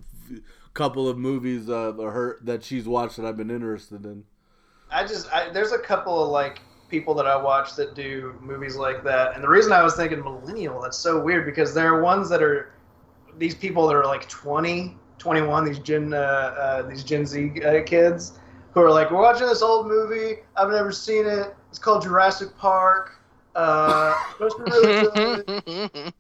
[0.76, 4.26] couple of movies of her that she's watched that I've been interested in.
[4.92, 8.76] I just I, there's a couple of like people that I watch that do movies
[8.76, 12.02] like that, and the reason I was thinking millennial that's so weird because there are
[12.02, 12.74] ones that are
[13.38, 17.84] these people that are like 20, 21, these Gen uh, uh, these Gen Z uh,
[17.84, 18.40] kids
[18.74, 21.56] who are like we're watching this old movie I've never seen it.
[21.70, 23.16] It's called Jurassic Park.
[23.56, 24.14] Uh,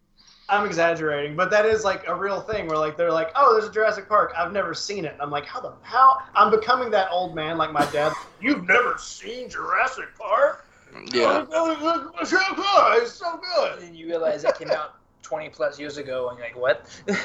[0.49, 3.69] I'm exaggerating, but that is like a real thing where like they're like, oh, there's
[3.69, 4.33] a Jurassic Park.
[4.37, 5.13] I've never seen it.
[5.13, 6.17] And I'm like, how the how?
[6.35, 8.13] I'm becoming that old man like my dad.
[8.41, 10.65] You've never seen Jurassic Park?
[11.13, 13.03] yeah Oh, it's so good.
[13.03, 13.83] It's so good.
[13.83, 16.87] And you realize it came out 20 plus years ago, and you're like, what?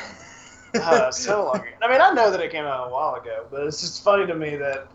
[0.75, 1.55] Uh, so long.
[1.55, 1.65] ago.
[1.83, 4.27] I mean, I know that it came out a while ago, but it's just funny
[4.27, 4.89] to me that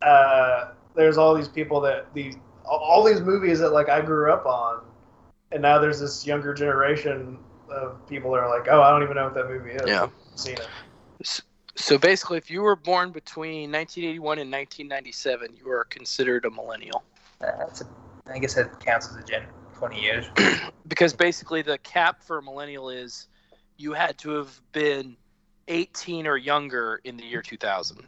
[0.00, 4.32] uh, there's all these people that these all- all these movies that like I grew
[4.32, 4.80] up on,
[5.52, 7.38] and now there's this younger generation
[7.72, 9.82] of people that are like, oh, I don't even know what that movie is.
[9.86, 10.08] Yeah.
[10.34, 11.40] Seen it.
[11.74, 17.04] so basically if you were born between 1981 and 1997 you are considered a millennial
[17.40, 17.86] That's a,
[18.26, 19.44] I guess that counts as a gen
[19.80, 20.26] 20 years.
[20.88, 23.28] because basically the cap for a millennial is
[23.78, 25.16] you had to have been
[25.68, 27.98] 18 or younger in the year 2000.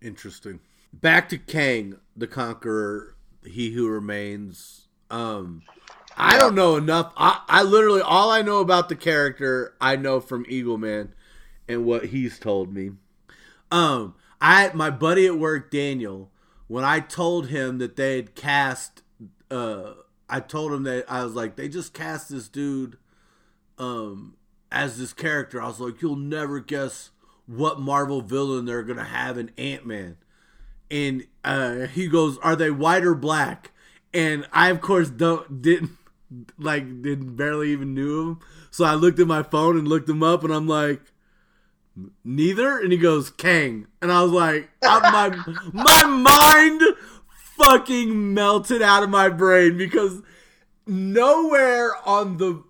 [0.00, 0.60] Interesting.
[0.92, 4.86] Back to Kang, the Conqueror, He Who Remains.
[5.10, 5.62] Um,
[6.18, 7.12] I don't know enough.
[7.16, 11.14] I, I literally all I know about the character I know from Eagle Man
[11.68, 12.90] and what he's told me.
[13.70, 16.30] Um, I my buddy at work, Daniel,
[16.66, 19.02] when I told him that they had cast,
[19.50, 19.92] uh,
[20.28, 22.98] I told him that I was like, they just cast this dude,
[23.78, 24.36] um,
[24.72, 25.62] as this character.
[25.62, 27.10] I was like, you'll never guess
[27.46, 30.16] what Marvel villain they're gonna have in Ant Man.
[30.90, 33.72] And uh, he goes, "Are they white or black?"
[34.14, 35.97] And I, of course, don't didn't
[36.58, 38.40] like didn't barely even knew him.
[38.70, 41.00] So I looked at my phone and looked him up, and I'm like,
[42.24, 45.36] "Neither." And he goes, "Kang," and I was like, "My
[45.72, 46.82] my mind
[47.56, 50.22] fucking melted out of my brain because
[50.86, 52.62] nowhere on the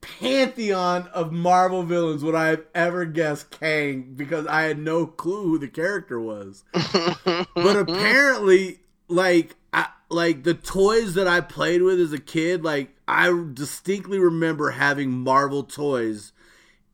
[0.00, 5.44] pantheon of Marvel villains would I have ever guessed Kang because I had no clue
[5.44, 6.64] who the character was.
[7.54, 12.90] but apparently, like, I, like the toys that I played with as a kid, like
[13.08, 16.32] I distinctly remember having Marvel toys,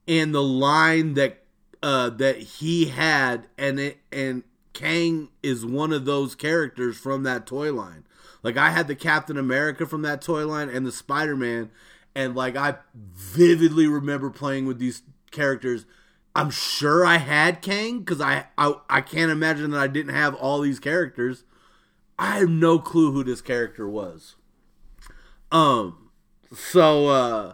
[0.06, 1.42] and the line that
[1.82, 7.46] uh, that he had, and it and Kang is one of those characters from that
[7.46, 8.04] toy line.
[8.42, 11.70] Like I had the Captain America from that toy line and the Spider Man
[12.18, 15.86] and like I vividly remember playing with these characters.
[16.34, 20.34] I'm sure I had Kang because I, I I can't imagine that I didn't have
[20.34, 21.44] all these characters.
[22.18, 24.34] I have no clue who this character was.
[25.52, 26.10] Um,
[26.52, 27.52] so uh,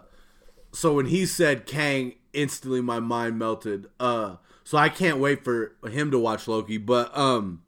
[0.71, 3.87] so when he said Kang, instantly my mind melted.
[3.99, 6.77] Uh, so I can't wait for him to watch Loki.
[6.77, 7.63] But um,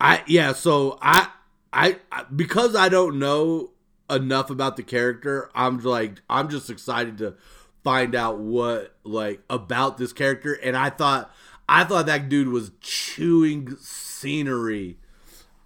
[0.00, 1.28] I yeah, so I
[1.72, 1.98] I
[2.34, 3.70] because I don't know
[4.08, 5.50] enough about the character.
[5.54, 7.36] I'm like I'm just excited to
[7.82, 11.32] find out what like about this character and I thought
[11.66, 14.98] I thought that dude was chewing scenery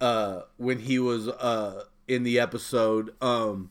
[0.01, 3.69] uh when he was uh in the episode um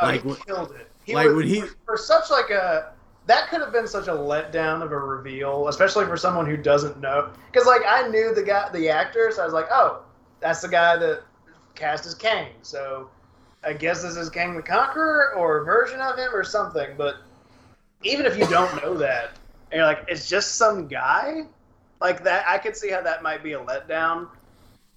[0.00, 0.90] Oh, like he when- killed it.
[1.04, 2.92] He like was, when he- for, for such like a
[3.26, 6.98] that could have been such a letdown of a reveal, especially for someone who doesn't
[7.00, 7.30] know.
[7.52, 10.02] Because like I knew the guy, the actor, so I was like, oh,
[10.40, 11.22] that's the guy that
[11.74, 12.52] cast as Kang.
[12.62, 13.10] So
[13.64, 16.90] I guess this is Kang the Conqueror or a version of him or something.
[16.96, 17.16] But
[18.02, 19.32] even if you don't know that,
[19.72, 21.42] and you're like, it's just some guy
[22.00, 24.28] like that, I could see how that might be a letdown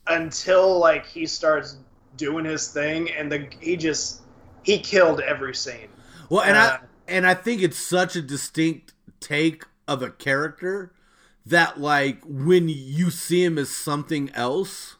[0.07, 1.77] until like he starts
[2.17, 4.21] doing his thing and the he just
[4.63, 5.87] he killed every scene.
[6.29, 10.93] Well, and Uh, I and I think it's such a distinct take of a character
[11.45, 14.97] that like when you see him as something else,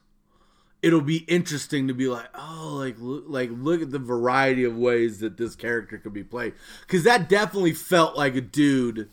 [0.82, 4.76] it'll be interesting to be like, oh, like look, like look at the variety of
[4.76, 6.54] ways that this character could be played.
[6.82, 9.10] Because that definitely felt like a dude,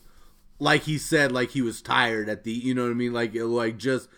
[0.59, 3.33] like he said, like he was tired at the, you know what I mean, like
[3.35, 4.09] like just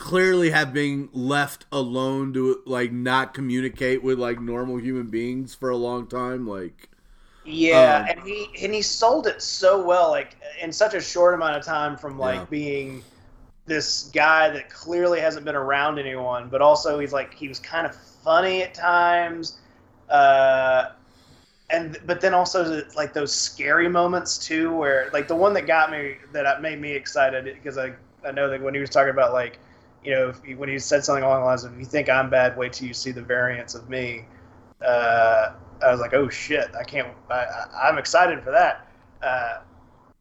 [0.00, 5.70] clearly have been left alone to like not communicate with like normal human beings for
[5.70, 6.90] a long time, like.
[7.42, 11.34] Yeah, Um, and he and he sold it so well, like in such a short
[11.34, 12.46] amount of time, from like Yeah.
[12.50, 13.02] being
[13.66, 17.86] this guy that clearly hasn't been around anyone, but also he's like he was kind
[17.86, 19.58] of funny at times,
[20.10, 20.90] uh,
[21.70, 25.90] and but then also like those scary moments too, where like the one that got
[25.90, 27.94] me that made me excited because I
[28.26, 29.58] I know that when he was talking about like
[30.04, 32.08] you know if he, when he said something along the lines of if you think
[32.08, 34.24] I'm bad, wait till you see the variants of me.
[34.84, 37.08] Uh, I was like, oh shit, I can't.
[37.30, 38.86] I, I, I'm excited for that.
[39.22, 39.60] Uh,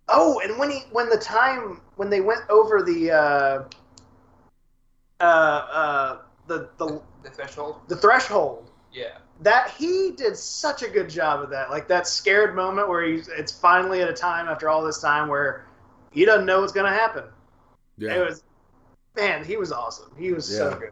[0.10, 3.64] oh, and when he when the time when they went over the uh,
[5.20, 7.82] uh, uh, the the The threshold.
[7.88, 9.18] the threshold, Yeah.
[9.42, 11.70] that he did such a good job of that.
[11.70, 15.28] Like that scared moment where he's it's finally at a time after all this time
[15.28, 15.66] where
[16.12, 17.24] he doesn't know what's gonna happen.
[17.98, 18.16] Yeah.
[18.16, 18.44] It was
[19.16, 20.12] man, he was awesome.
[20.18, 20.92] He was so good.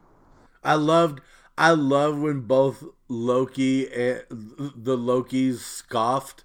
[0.63, 1.21] I loved
[1.57, 6.43] I loved when both Loki and the Lokis scoffed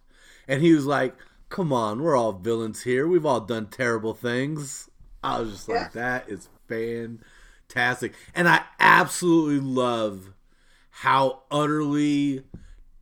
[0.49, 1.15] and he was like,
[1.49, 3.07] "Come on, we're all villains here.
[3.07, 4.89] We've all done terrible things."
[5.23, 10.33] I was just like, "That is fantastic." And I absolutely love
[10.91, 12.45] how utterly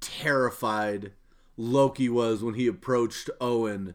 [0.01, 1.13] terrified
[1.57, 3.95] Loki was when he approached Owen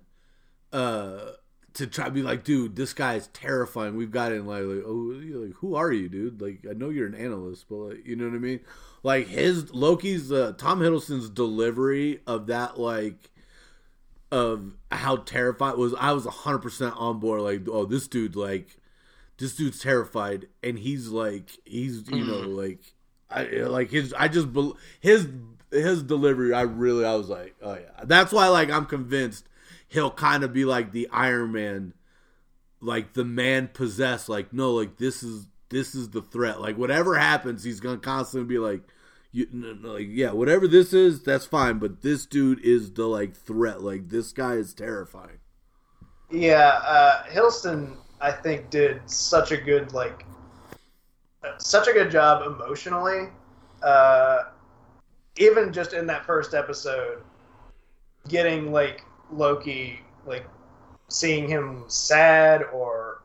[0.72, 1.32] uh
[1.76, 3.96] to try to be like, dude, this guy is terrifying.
[3.96, 6.42] We've got him like, like, oh, like, who are you, dude?
[6.42, 8.62] Like, I know you're an analyst, but like, you know what I mean?
[9.04, 13.30] Like his Loki's uh, Tom Hiddleston's delivery of that, like,
[14.32, 15.94] of how terrified was.
[16.00, 17.42] I was hundred percent on board.
[17.42, 18.80] Like, oh, this dude, like,
[19.38, 22.80] this dude's terrified, and he's like, he's you know, like,
[23.30, 24.14] I like his.
[24.14, 25.28] I just bel his
[25.72, 26.54] his delivery.
[26.54, 28.06] I really, I was like, oh yeah.
[28.06, 29.48] That's why, like, I'm convinced
[29.96, 31.94] he'll kind of be like the Iron Man,
[32.82, 34.30] like the man possessed.
[34.30, 36.62] Like no, like this is this is the threat.
[36.62, 38.82] Like whatever happens, he's gonna constantly be like,
[39.32, 39.48] you
[39.82, 41.80] like yeah, whatever this is, that's fine.
[41.80, 43.82] But this dude is the like threat.
[43.82, 45.40] Like this guy is terrifying.
[46.30, 50.26] Yeah, uh, Hiddleston, I think, did such a good like,
[51.44, 53.30] uh, such a good job emotionally.
[53.82, 54.44] Uh,
[55.38, 57.22] even just in that first episode,
[58.28, 60.46] getting like Loki, like
[61.08, 63.22] seeing him sad or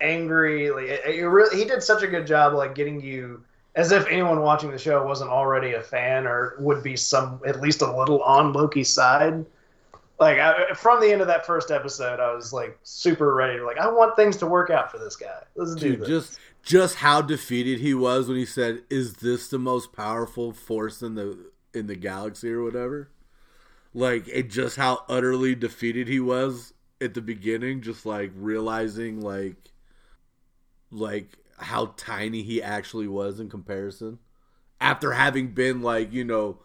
[0.00, 3.42] angry, like it, it really, he did such a good job, like getting you
[3.76, 7.60] as if anyone watching the show wasn't already a fan or would be some at
[7.60, 9.44] least a little on Loki's side
[10.20, 13.60] like I, from the end of that first episode, I was like super ready.
[13.60, 15.42] Like I want things to work out for this guy.
[15.56, 16.08] Let's do this.
[16.08, 21.02] just just how defeated he was when he said, "Is this the most powerful force
[21.02, 21.36] in the
[21.72, 23.08] in the galaxy or whatever?"
[23.94, 29.70] Like it just how utterly defeated he was at the beginning, just like realizing like
[30.90, 34.18] like how tiny he actually was in comparison.
[34.80, 36.58] After having been like, you know,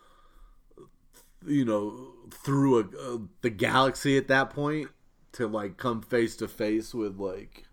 [1.46, 4.90] you know, through a, uh, the galaxy at that point
[5.34, 7.66] to like come face to face with like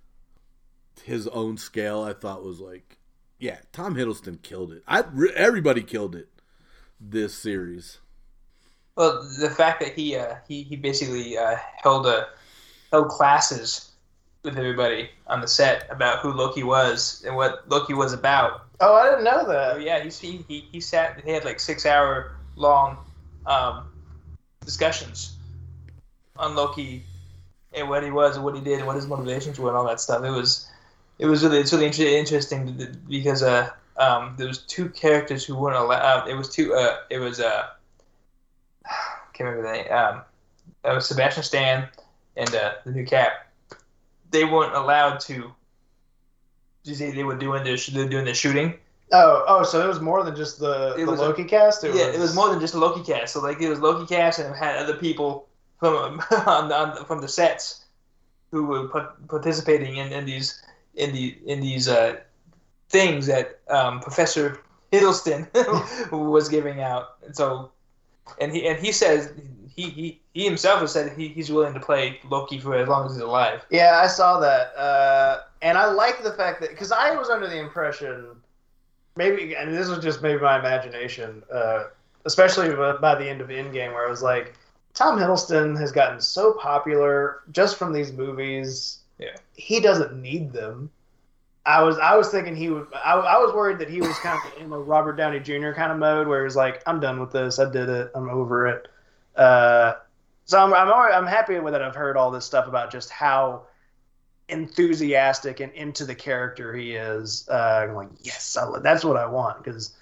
[1.05, 2.99] his own scale i thought was like
[3.39, 4.83] yeah tom hiddleston killed it.
[4.89, 5.05] I
[5.35, 6.29] everybody killed it
[7.01, 7.99] this series
[8.97, 12.29] Well, the fact that he uh, he he basically uh, held a
[12.93, 13.91] held classes
[14.43, 18.63] with everybody on the set about who Loki was and what Loki was about.
[18.81, 19.81] oh, I didn't know So that.
[19.81, 21.23] yeah, he he he, he sat.
[21.25, 22.99] They had like six hour long
[23.47, 23.85] um,
[24.65, 25.37] discussions
[26.37, 27.05] on Loki
[27.73, 29.87] and what he was and what he did and what his motivations were and all
[29.87, 30.25] that stuff.
[30.25, 30.69] It was
[31.19, 35.57] it was really it's really inter- interesting because uh um there was two characters who
[35.57, 36.29] weren't allowed.
[36.29, 37.67] It was two uh it was uh
[39.37, 40.23] can't remember the name um
[40.85, 41.89] was Sebastian Stan
[42.37, 43.33] and uh, the new Cap.
[44.31, 45.53] They weren't allowed to.
[46.85, 48.75] They, they were doing their they were doing their shooting.
[49.13, 51.85] Oh, oh, so it was more than just the, It the was a- Loki cast.
[51.85, 53.33] It yeah, was, it was more than just a Loki cast.
[53.33, 57.21] So like it was Loki cast and it had other people from on, on from
[57.21, 57.85] the sets
[58.51, 60.63] who were pa- participating in, in these
[60.95, 62.17] in the in these uh,
[62.89, 64.61] things that um, Professor
[64.93, 65.49] Hiddleston
[66.13, 67.17] was giving out.
[67.25, 67.71] And so,
[68.41, 69.33] and he and he says
[69.75, 73.07] he he, he himself has said he, he's willing to play Loki for as long
[73.07, 73.65] as he's alive.
[73.71, 77.47] Yeah, I saw that, uh, and I like the fact that because I was under
[77.47, 78.27] the impression,
[79.17, 81.85] maybe, and this was just maybe my imagination, uh,
[82.25, 84.55] especially by by the end of Endgame, where I was like,
[84.95, 89.01] Tom Hiddleston has gotten so popular just from these movies.
[89.19, 89.37] Yeah.
[89.55, 90.91] he doesn't need them.
[91.67, 92.87] I was I was thinking he would.
[92.95, 95.73] I, I was worried that he was kind of in the Robert Downey Jr.
[95.73, 97.59] kind of mode, where he's like, I'm done with this.
[97.59, 98.11] I did it.
[98.15, 98.89] I'm over it.
[99.35, 99.95] Uh,
[100.45, 101.83] so I'm I'm, already, I'm happy with it.
[101.83, 103.67] I've heard all this stuff about just how
[104.49, 107.49] enthusiastic and into the character he is.
[107.51, 109.97] Uh, I'm like, yes, I, that's what I want because,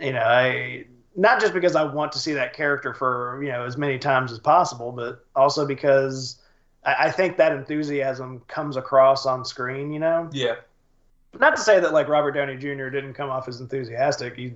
[0.00, 3.64] you know, I not just because I want to see that character for you know
[3.64, 6.40] as many times as possible, but also because
[6.84, 9.92] I, I think that enthusiasm comes across on screen.
[9.92, 10.56] You know, Yeah.
[11.38, 12.88] Not to say that like Robert Downey Jr.
[12.88, 14.36] didn't come off as enthusiastic.
[14.36, 14.52] He's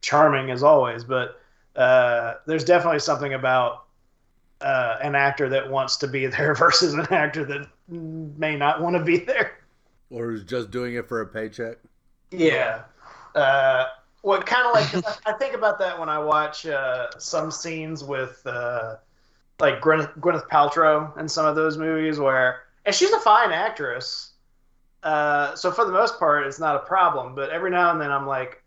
[0.00, 1.40] charming as always, but
[1.76, 3.84] uh, there's definitely something about
[4.60, 8.96] uh, an actor that wants to be there versus an actor that may not want
[8.96, 9.58] to be there.
[10.10, 11.78] or is just doing it for a paycheck
[12.30, 12.82] Yeah.
[13.34, 13.86] Uh,
[14.22, 18.04] what kind of like I, I think about that when I watch uh, some scenes
[18.04, 18.96] with uh,
[19.58, 24.31] like Gwyneth, Gwyneth Paltrow in some of those movies where and she's a fine actress.
[25.02, 27.34] Uh, so for the most part, it's not a problem.
[27.34, 28.62] But every now and then, I'm like,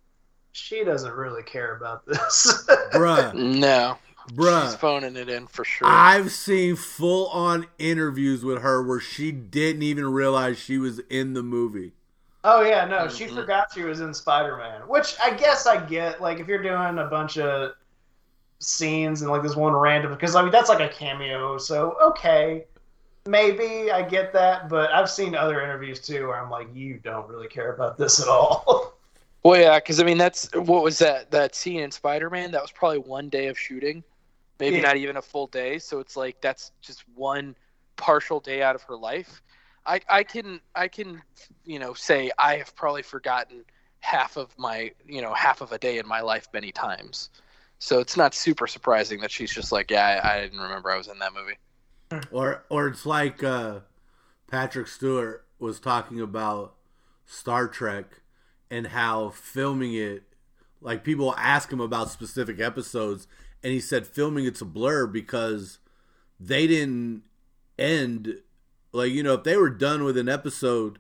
[0.54, 2.68] she doesn't really care about this.
[2.92, 3.98] bruh No,
[4.30, 4.62] Bruh.
[4.62, 5.88] she's bruh phoning it in for sure.
[5.90, 11.34] I've seen full on interviews with her where she didn't even realize she was in
[11.34, 11.94] the movie.
[12.44, 13.36] Oh yeah, no, she Mhm.
[13.36, 16.22] forgot she was in Spider Man, which I guess I get.
[16.22, 17.74] Like if you're doing a bunch of
[18.60, 22.66] scenes and like this one random, because I mean that's like a cameo, so okay,
[23.28, 24.70] maybe I get that.
[24.70, 28.20] But I've seen other interviews too where I'm like, you don't really care about this
[28.20, 28.94] at all.
[29.44, 32.50] Well, yeah, because I mean, that's what was that that scene in Spider Man?
[32.50, 34.04] That was probably one day of shooting,
[34.60, 34.82] maybe Yeah.
[34.82, 35.78] not even a full day.
[35.78, 37.56] So it's like that's just one
[37.96, 39.44] partial day out of her life.
[39.86, 41.22] I I can I can
[41.64, 43.66] you know say I have probably forgotten
[44.00, 47.30] half of my you know half of a day in my life many times.
[47.78, 50.98] So it's not super surprising that she's just like, yeah, I, I didn't remember I
[50.98, 51.58] was in that movie.
[52.32, 53.80] Or or it's like uh,
[54.50, 56.76] Patrick Stewart was talking about
[57.26, 58.22] Star Trek
[58.70, 60.24] and how filming it
[60.82, 63.28] like people ask him about specific episodes
[63.64, 65.80] and he said filming it's a blur because
[66.40, 67.24] they didn't
[67.80, 68.40] end
[68.92, 71.00] like you know if they were done with an episode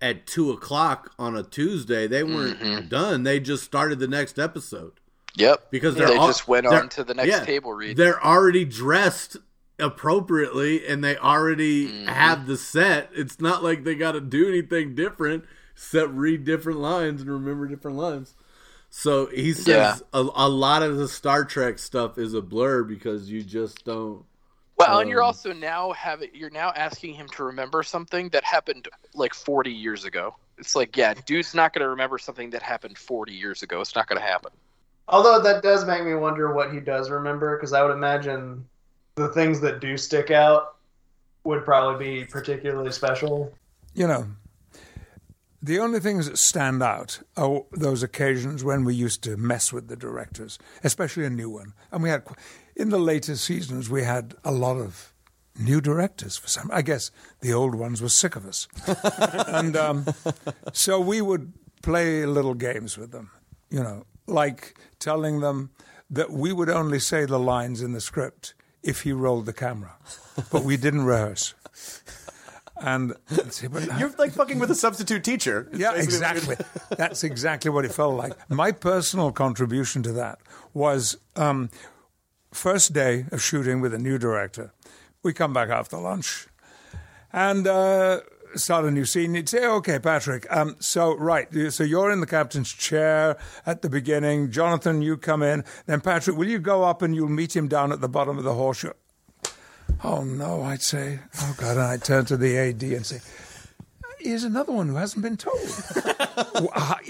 [0.00, 2.88] at two o'clock on a Tuesday, they weren't Mhm.
[2.88, 3.24] done.
[3.24, 4.92] They just started the next episode
[5.34, 5.70] Yep.
[5.72, 7.96] because they all- just went on to the next yeah, table read.
[7.96, 9.38] They're already dressed
[9.78, 12.06] appropriately and they already Mhm.
[12.06, 13.10] have the set.
[13.14, 17.66] It's not like they got to do anything different except read different lines and remember
[17.68, 18.34] different lines.
[18.90, 20.02] So he says Yeah.
[20.12, 24.24] a, a lot of the Star Trek stuff is a blur because you just don't.
[24.76, 28.44] Well, and you're Um, also now having you're now asking him to remember something that
[28.44, 30.36] happened like 40 years ago.
[30.56, 33.80] It's like, yeah, dude's not going to remember something that happened 40 years ago.
[33.80, 34.52] It's not going to happen.
[35.08, 38.68] Although that does make me wonder what he does remember, because I would imagine
[39.18, 40.76] the things that do stick out
[41.44, 43.52] would probably be particularly special.
[43.94, 44.26] You know,
[45.62, 49.88] the only things that stand out are those occasions when we used to mess with
[49.88, 51.74] the directors, especially a new one.
[51.90, 52.24] And we had,
[52.76, 55.12] in the later seasons, we had a lot of
[55.58, 56.70] new directors for some.
[56.72, 57.10] I guess
[57.40, 58.68] the old ones were sick of us.
[59.48, 60.06] and um,
[60.72, 61.52] so we would
[61.82, 63.30] play little games with them,
[63.70, 65.70] you know, like telling them
[66.10, 69.96] that we would only say the lines in the script if he rolled the camera,
[70.50, 71.54] but we didn't rehearse.
[72.80, 73.14] And
[73.98, 75.68] You're like fucking with a substitute teacher.
[75.74, 76.56] yeah, exactly.
[76.96, 78.34] That's exactly what it felt like.
[78.48, 80.38] My personal contribution to that
[80.74, 81.70] was um,
[82.52, 84.72] first day of shooting with a new director.
[85.24, 86.46] We come back after lunch
[87.32, 88.20] and uh,
[88.54, 89.34] start a new scene.
[89.34, 90.46] You'd say, "Okay, Patrick.
[90.50, 93.36] Um, so right, so you're in the captain's chair
[93.66, 94.50] at the beginning.
[94.50, 95.64] Jonathan, you come in.
[95.86, 98.44] Then Patrick, will you go up and you'll meet him down at the bottom of
[98.44, 98.92] the horseshoe?"
[100.04, 101.20] Oh no, I'd say.
[101.40, 103.20] Oh God, and I'd turn to the AD and say,
[104.20, 105.58] here's another one who hasn't been told.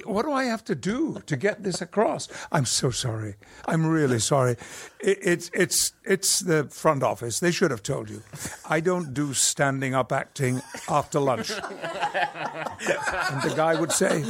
[0.04, 2.28] What do I have to do to get this across?
[2.50, 3.34] I'm so sorry.
[3.66, 4.56] I'm really sorry.
[5.00, 7.40] It, it's it's it's the front office.
[7.40, 8.22] They should have told you.
[8.68, 11.50] I don't do standing up acting after lunch.
[11.82, 14.22] and the guy would say,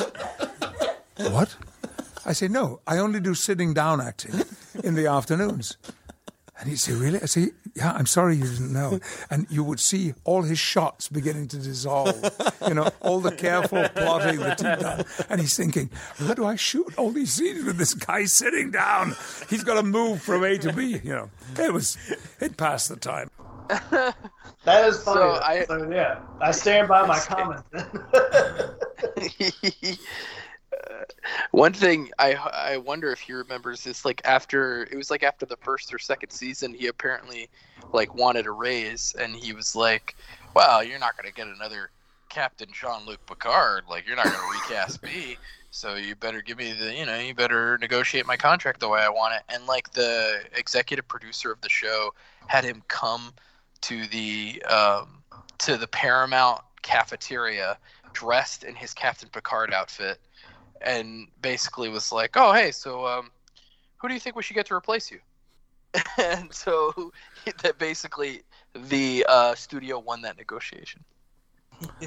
[1.17, 1.57] "What?"
[2.27, 4.35] I say, "No, I only do sitting down acting
[4.83, 5.77] in the afternoons."
[6.61, 7.21] And he'd say, Really?
[7.23, 8.99] I say, Yeah, I'm sorry you didn't know.
[9.31, 12.17] And you would see all his shots beginning to dissolve,
[12.67, 15.05] you know, all the careful plotting that he'd done.
[15.31, 19.15] And he's thinking, How do I shoot all these scenes with this guy sitting down?
[19.49, 21.31] He's got to move from A to B, you know.
[21.59, 21.97] It was,
[22.41, 23.31] it passed the time.
[24.65, 25.21] That is funny.
[25.21, 25.41] So.
[25.43, 27.65] I- So, yeah, I stand by my comment.
[31.51, 35.47] One thing I I wonder if he remembers this like after it was like after
[35.47, 37.49] the first or second season he apparently
[37.93, 40.17] like wanted a raise and he was like,
[40.55, 41.91] "Well, you're not to get another
[42.29, 43.85] Captain Jean-Luc Picard.
[43.89, 45.37] Like you're not to recast me,
[45.71, 49.01] so you better give me the, you know, you better negotiate my contract the way
[49.01, 52.15] I want it." And like the executive producer of the show
[52.47, 53.33] had him come
[53.83, 55.23] to the um,
[55.59, 57.79] to the Paramount cafeteria
[58.13, 60.21] dressed in his Captain Picard outfit
[60.81, 63.31] and basically was like, "Oh, hey, so um,
[63.97, 65.21] who do you think we should get to replace you?"
[66.19, 67.13] and so
[67.63, 68.43] that basically
[68.75, 71.05] the uh, studio won that negotiation.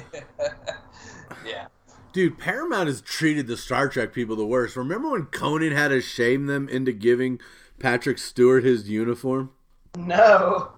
[1.46, 1.66] yeah.
[2.12, 4.76] Dude, Paramount has treated the Star Trek people the worst.
[4.76, 7.40] Remember when Conan had to shame them into giving
[7.78, 9.50] Patrick Stewart his uniform?
[9.96, 10.72] no.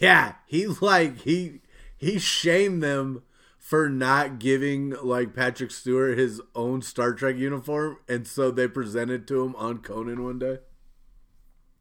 [0.00, 1.60] Yeah, he like he
[1.96, 3.22] he shamed them
[3.66, 9.26] for not giving like Patrick Stewart his own Star Trek uniform, and so they presented
[9.26, 10.58] to him on Conan one day.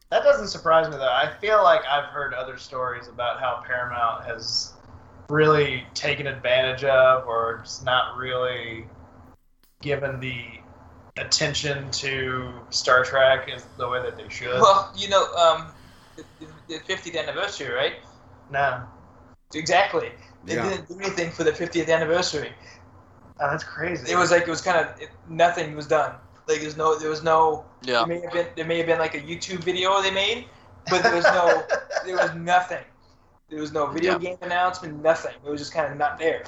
[0.10, 1.04] That doesn't surprise me though.
[1.04, 4.74] I feel like I've heard other stories about how Paramount has
[5.30, 8.88] really taken advantage of or just not really
[9.84, 10.44] given the
[11.18, 14.60] attention to Star Trek as the way that they should.
[14.60, 15.68] Well, you know, um,
[16.16, 17.94] the, the 50th anniversary, right?
[18.50, 18.82] no.
[19.54, 20.12] Exactly.
[20.46, 20.70] They Yeah.
[20.70, 22.54] didn't do anything for the 50th anniversary.
[23.40, 24.12] Oh, that's crazy.
[24.12, 26.16] It was like it was kind of it, nothing was done.
[26.48, 27.66] Like there's no, there was no.
[27.84, 28.06] Yeah.
[28.06, 30.46] There may have been there may have been like a YouTube video they made,
[30.90, 31.64] but there was no,
[32.06, 32.84] there was nothing.
[33.50, 34.18] There was no video Yeah.
[34.20, 35.34] game announcement, nothing.
[35.46, 36.44] It was just kind of not there.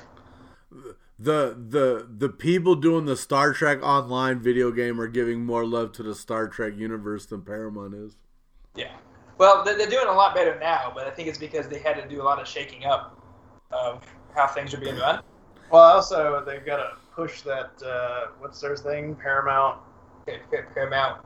[1.19, 5.91] The the the people doing the Star Trek online video game are giving more love
[5.93, 8.17] to the Star Trek universe than Paramount is.
[8.75, 8.95] Yeah.
[9.39, 11.95] Well, they're, they're doing a lot better now, but I think it's because they had
[12.01, 13.16] to do a lot of shaking up
[13.72, 14.03] of
[14.34, 15.22] how things are being run.
[15.72, 17.72] Well, also they've got to push that.
[17.84, 19.15] Uh, what's their thing?
[19.15, 19.80] Paramount.
[20.26, 21.26] Pa- Pa- Paramount.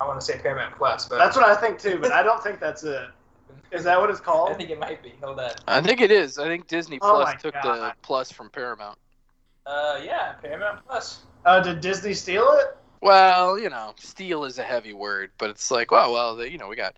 [0.00, 2.42] I want to say Paramount Plus, but That's what I think too, but I don't
[2.42, 3.08] think that's it.
[3.70, 4.50] Is that what it's called?
[4.50, 5.14] I think it might be.
[5.22, 5.50] Hold on.
[5.68, 6.38] I think it is.
[6.38, 8.98] I think Disney Oh Plus my took the plus from Paramount.
[9.64, 11.20] Uh, yeah, Paramount Plus.
[11.44, 12.76] Uh, did Disney steal it?
[13.00, 16.58] Well, you know, steal is a heavy word, but it's like, well, well, the, you
[16.58, 16.96] know, we got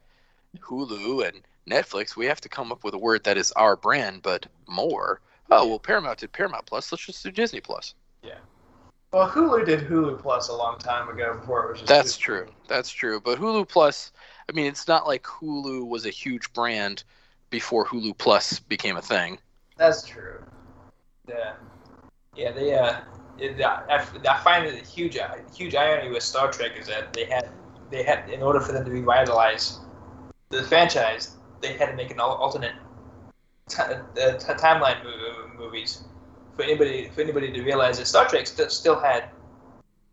[0.61, 4.23] Hulu and Netflix, we have to come up with a word that is our brand,
[4.23, 5.21] but more.
[5.51, 6.91] Oh well, Paramount did Paramount Plus.
[6.91, 7.95] Let's just do Disney Plus.
[8.23, 8.39] Yeah.
[9.13, 11.89] Well, Hulu did Hulu Plus a long time ago before it was just.
[11.89, 12.21] That's Hulu.
[12.21, 12.47] true.
[12.69, 13.21] That's true.
[13.21, 14.13] But Hulu Plus,
[14.49, 17.05] I mean, it's not like Hulu was a huge brand
[17.51, 19.39] before Hulu Plus became a thing.
[19.77, 20.43] That's true.
[21.29, 21.55] Yeah,
[22.37, 22.53] yeah.
[22.53, 23.01] They uh,
[23.39, 27.13] it, I, I find it a huge, uh, huge irony with Star Trek is that
[27.13, 27.49] they had,
[27.91, 29.81] they had, in order for them to revitalize
[30.51, 32.75] the franchise, they had to make an alternate
[33.69, 36.03] t- uh, t- timeline mo- movies
[36.57, 39.31] for anybody, for anybody to realize that Star Trek st- still had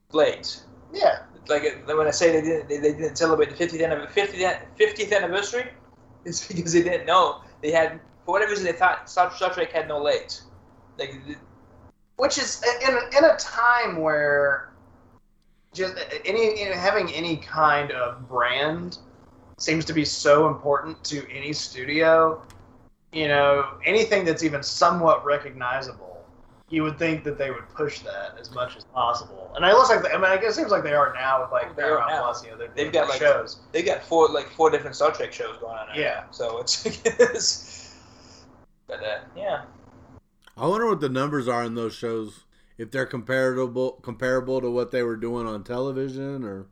[0.09, 0.65] blades.
[0.93, 1.19] Yeah.
[1.47, 4.59] Like uh, when I say they didn't, they, they didn't celebrate the 50th, anniv- 50th,
[4.79, 5.65] 50th anniversary,
[6.25, 9.71] it's because they didn't know they had, for whatever reason, they thought Star, Star Trek
[9.71, 10.43] had no legs.
[10.97, 11.15] Like,
[12.17, 14.71] Which is in in a time where
[15.73, 15.95] just
[16.25, 18.97] any having any kind of brand
[19.61, 22.41] seems to be so important to any studio.
[23.13, 26.25] You know, anything that's even somewhat recognizable,
[26.69, 29.51] you would think that they would push that as much as possible.
[29.55, 31.51] And it looks like, I mean, I guess it seems like they are now with
[31.51, 32.21] like They are Paramount now.
[32.23, 32.43] Plus.
[32.45, 33.59] You know, they're they've got like shows.
[33.71, 35.87] They've got four like four different Star Trek shows going on.
[35.89, 36.21] Right Yeah.
[36.21, 36.31] now.
[36.31, 37.95] So it's, it's
[38.87, 39.63] but uh, yeah.
[40.57, 42.45] I wonder what the numbers are in those shows.
[42.77, 46.67] If they're comparable comparable to what they were doing on television, or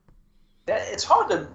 [0.65, 1.47] That, it's hard to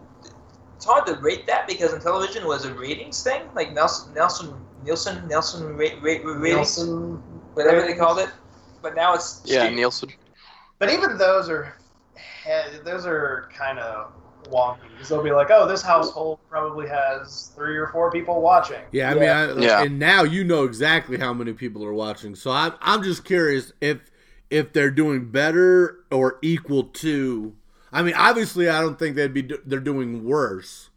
[0.84, 4.54] it's hard to rate that because in television was a ratings thing, like Nelson Nelson
[4.84, 7.12] Nielsen Nelson rate rate ratings, Nielsen
[7.54, 8.28] whatever they called it.
[8.82, 9.76] But now it's Yeah, streaming.
[9.76, 10.12] Nielsen.
[10.78, 11.74] But even those are
[12.84, 14.12] those are kind of
[14.50, 18.82] wonky because they'll be like, oh, this household probably has three or four people watching.
[18.92, 19.20] yeah, I Yeah.
[19.20, 19.84] mean, I, Yeah.
[19.84, 22.34] and now you know exactly how many people are watching.
[22.34, 24.10] So I'm I'm just curious if
[24.50, 27.54] if they're doing better or equal to.
[27.94, 30.90] I mean, obviously, I don't think they'd be do- they're doing worse,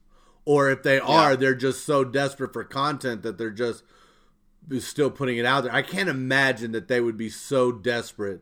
[0.45, 3.83] or if they are, they're just so desperate for content that they're just
[4.79, 5.73] still putting it out there.
[5.73, 8.41] I can't imagine that they would be so desperate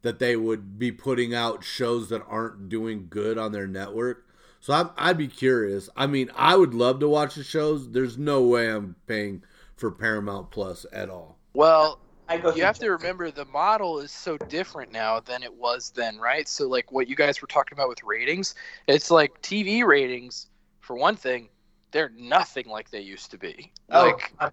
[0.00, 4.26] that they would be putting out shows that aren't doing good on their network.
[4.58, 5.90] So I'm, I'd be curious.
[5.94, 7.90] I mean, I would love to watch the shows.
[7.90, 9.42] There's no way I'm paying
[9.76, 11.36] for Paramount Plus at all.
[11.52, 12.48] Well, I go.
[12.48, 16.18] you through have to remember the model is so different now than it was then,
[16.18, 16.48] right?
[16.48, 18.54] So like what you guys were talking about with ratings,
[18.86, 20.48] it's like TV ratings
[20.80, 21.48] for one thing,
[21.92, 23.72] they're nothing like they used to be.
[23.88, 24.50] Like I-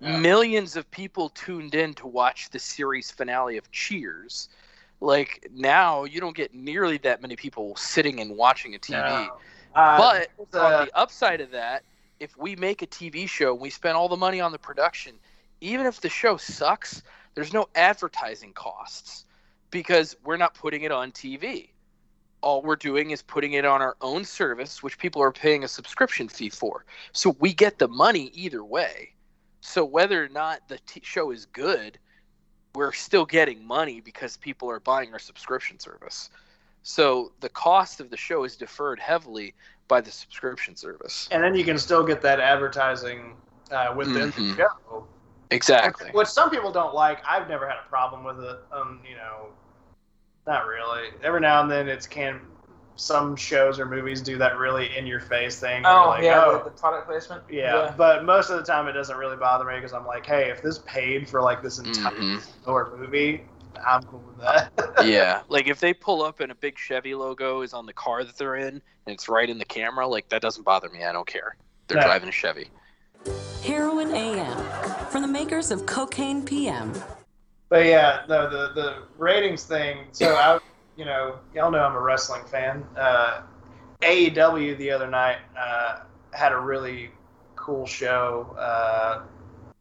[0.00, 0.16] yeah.
[0.18, 4.48] millions of people tuned in to watch the series finale of Cheers.
[5.00, 8.92] Like now you don't get nearly that many people sitting and watching a TV.
[8.92, 9.38] No.
[9.74, 11.82] Uh, But uh, on the upside of that,
[12.20, 15.14] if we make a TV show, and we spend all the money on the production,
[15.60, 17.02] even if the show sucks,
[17.34, 19.24] there's no advertising costs
[19.70, 21.70] because we're not putting it on TV.
[22.40, 25.68] All we're doing is putting it on our own service, which people are paying a
[25.68, 26.84] subscription fee for.
[27.12, 29.12] So we get the money either way.
[29.60, 31.98] So whether or not the t- show is good,
[32.74, 36.30] we're still getting money because people are buying our subscription service.
[36.84, 39.54] So the cost of the show is deferred heavily
[39.88, 41.28] by the subscription service.
[41.32, 43.34] and then you can still get that advertising
[43.70, 44.56] uh, within Mhm.
[44.56, 45.06] the show.
[45.50, 46.10] Exactly.
[46.12, 47.20] Which some people don't like.
[47.28, 48.58] I've never had a problem with it.
[48.72, 49.48] Um, you know,
[50.46, 51.08] not really.
[51.22, 52.40] Every now and then, it's can
[52.96, 55.86] some shows or movies do that really in your face thing.
[55.86, 57.44] Oh like, yeah, oh, the, the product placement.
[57.48, 57.94] yeah.
[57.96, 60.62] But most of the time, it doesn't really bother me because I'm like, hey, if
[60.62, 62.42] this paid for like this entire Mhm.
[62.66, 63.44] or movie,
[63.86, 64.72] I'm cool with that.
[65.06, 65.42] yeah.
[65.48, 68.36] Like if they pull up and a big Chevy logo is on the car that
[68.36, 71.04] they're in and it's right in the camera, like that doesn't bother me.
[71.04, 71.56] I don't care.
[71.86, 72.02] They're No.
[72.04, 72.68] driving a Chevy.
[73.62, 74.56] Heroin AM
[75.10, 76.92] from the makers of Cocaine PM.
[77.68, 80.06] But yeah, no, the the ratings thing.
[80.12, 80.58] So I,
[80.96, 82.84] you know, y'all know I'm a wrestling fan.
[82.96, 83.42] Uh,
[84.02, 86.00] AEW the other night uh,
[86.32, 87.10] had a really
[87.56, 88.54] cool show.
[88.58, 89.22] Uh,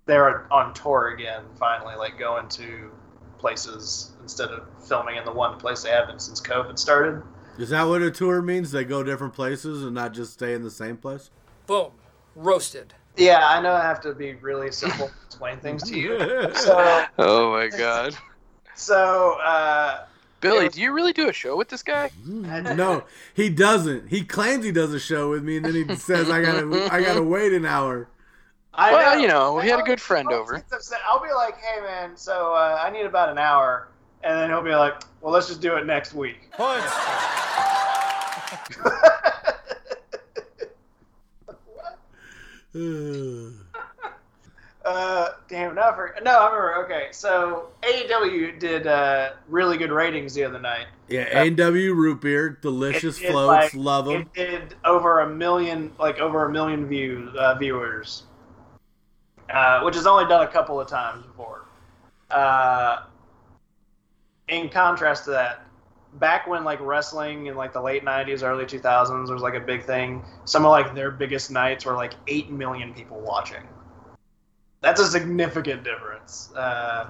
[0.06, 2.92] they're on tour again, finally, like going to
[3.38, 7.22] places instead of filming in the one place they have been since COVID started.
[7.58, 8.72] Is that what a tour means?
[8.72, 11.30] They go different places and not just stay in the same place?
[11.66, 11.92] Boom.
[12.36, 12.94] Roasted.
[13.18, 16.20] Yeah, I know I have to be really simple to explain things to you.
[16.56, 18.16] So, Oh my god.
[18.76, 20.06] so uh,
[20.40, 22.12] Billy, do you really do a show with this guy?
[22.26, 23.04] no,
[23.34, 24.10] he doesn't.
[24.10, 27.02] He claims he does a show with me, and then he says I gotta I
[27.02, 28.08] gotta wait an hour.
[28.74, 29.22] I well, know.
[29.22, 30.64] you know, we had a I'll- good friend over.
[31.10, 33.88] I'll be like, hey man, so uh, I need about an hour,
[34.24, 36.52] and then he'll be like, well, let's just do it next week.
[44.86, 46.24] uh, damn no, I forgot.
[46.24, 46.86] no, I remember.
[46.86, 50.88] Okay, so AEW did uh, really good ratings the other night.
[51.10, 54.22] Yeah, A&W root beer, delicious did, floats, like, love them.
[54.22, 58.24] It did over a million, like over a million views, uh, viewers,
[59.50, 61.66] uh, which has only done a couple of times before.
[62.30, 63.04] Uh,
[64.48, 65.67] in contrast to that,
[66.14, 69.84] back when like wrestling in like the late '90s, early 2000s was like a big
[69.84, 70.24] thing.
[70.46, 73.64] Some of like their biggest nights were like eight million people watching.
[74.82, 76.52] That's a significant difference.
[76.56, 77.10] Uh,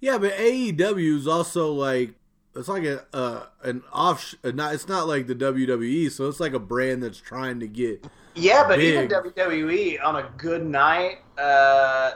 [0.00, 2.14] Yeah, but AEW is also like
[2.54, 4.34] it's like a uh, an off.
[4.44, 8.06] Not it's not like the WWE, so it's like a brand that's trying to get.
[8.34, 8.94] Yeah, but big.
[8.94, 12.12] even WWE on a good night uh,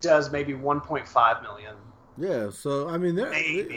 [0.00, 1.74] does maybe 1.5 million.
[2.18, 3.30] Yeah, so I mean they're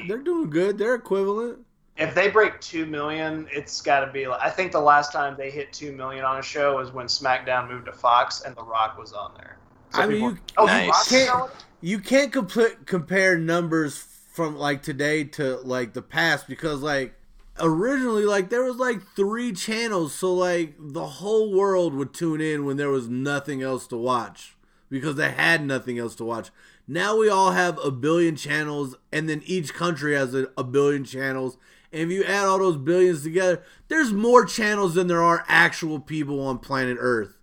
[0.08, 0.78] they're doing good.
[0.78, 1.60] They're equivalent.
[2.00, 4.28] If they break two million, it's got to be.
[4.28, 7.08] Like, I think the last time they hit two million on a show was when
[7.08, 9.58] SmackDown moved to Fox and The Rock was on there.
[9.92, 14.82] So I mean, people- you, oh, you can't you can't compl- compare numbers from like
[14.82, 17.14] today to like the past because like
[17.60, 22.66] originally like there was like three channels, so like the whole world would tune in
[22.66, 24.56] when there was nothing else to watch
[24.90, 26.50] because they had nothing else to watch.
[26.88, 31.04] Now we all have a billion channels, and then each country has a, a billion
[31.04, 31.58] channels.
[31.92, 36.00] And if you add all those billions together, there's more channels than there are actual
[36.00, 37.38] people on planet Earth.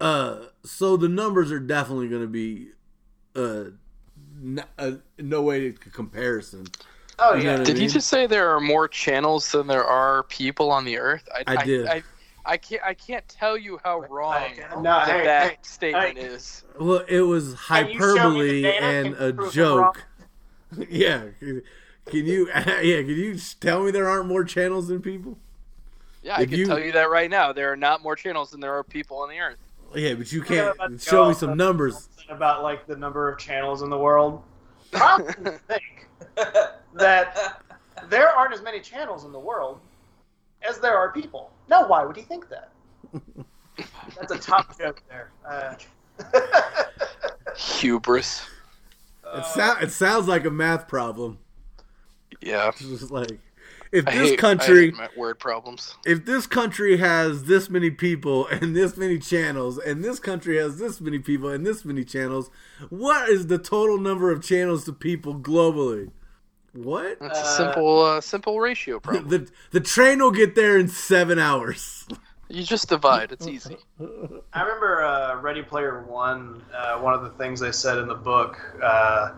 [0.00, 2.68] Uh, so the numbers are definitely going to be
[3.36, 3.64] uh,
[4.42, 6.66] n- uh, no way to comparison.
[7.18, 9.84] Oh You know what I Did you just say there are more channels than there
[9.84, 11.28] are people on the earth?
[11.46, 11.86] I did.
[11.86, 12.02] I,
[12.44, 12.82] I can't.
[12.82, 16.24] I can't tell you how wrong No, that, hey, that hey, statement hey.
[16.24, 16.64] is.
[16.80, 20.02] Well, it was Can you show me hyperbole and a joke.
[20.88, 21.24] yeah.
[22.06, 22.48] Can you?
[22.54, 23.00] Yeah.
[23.02, 25.38] Can you tell me there aren't more channels than people?
[26.22, 27.52] Yeah, I can you- tell you that right now.
[27.52, 29.58] There are not more channels than there are people on the earth.
[29.94, 32.08] Yeah, but you can't about show me some numbers.
[32.30, 34.42] about like the number of channels in the world.
[34.90, 36.08] Probably think
[36.94, 37.60] that
[38.08, 39.80] there aren't as many channels in the world
[40.66, 41.50] as there are people.
[41.68, 42.70] Now, why would he think that?
[44.18, 45.30] That's a top joke there.
[45.46, 45.74] Uh,
[47.56, 48.42] Hubris.
[49.34, 51.38] It, sound, it sounds like a math problem.
[52.42, 52.68] Yeah.
[52.74, 53.38] It's just like
[53.92, 55.94] if I this hate- I country hate my word problems.
[56.06, 60.78] if this country has this many people and this many channels and this country has
[60.78, 62.50] this many people and this many channels
[62.88, 66.10] what is the total number of channels to people globally
[66.72, 69.28] what It's a simple, uh, simple ratio problem.
[69.28, 72.06] the the train will get there in seven hours
[72.48, 73.32] You just divide.
[73.32, 73.76] It's easy.
[74.52, 76.62] I remember uh, Ready Player One.
[76.74, 79.32] Uh, one of the things they said in the book uh,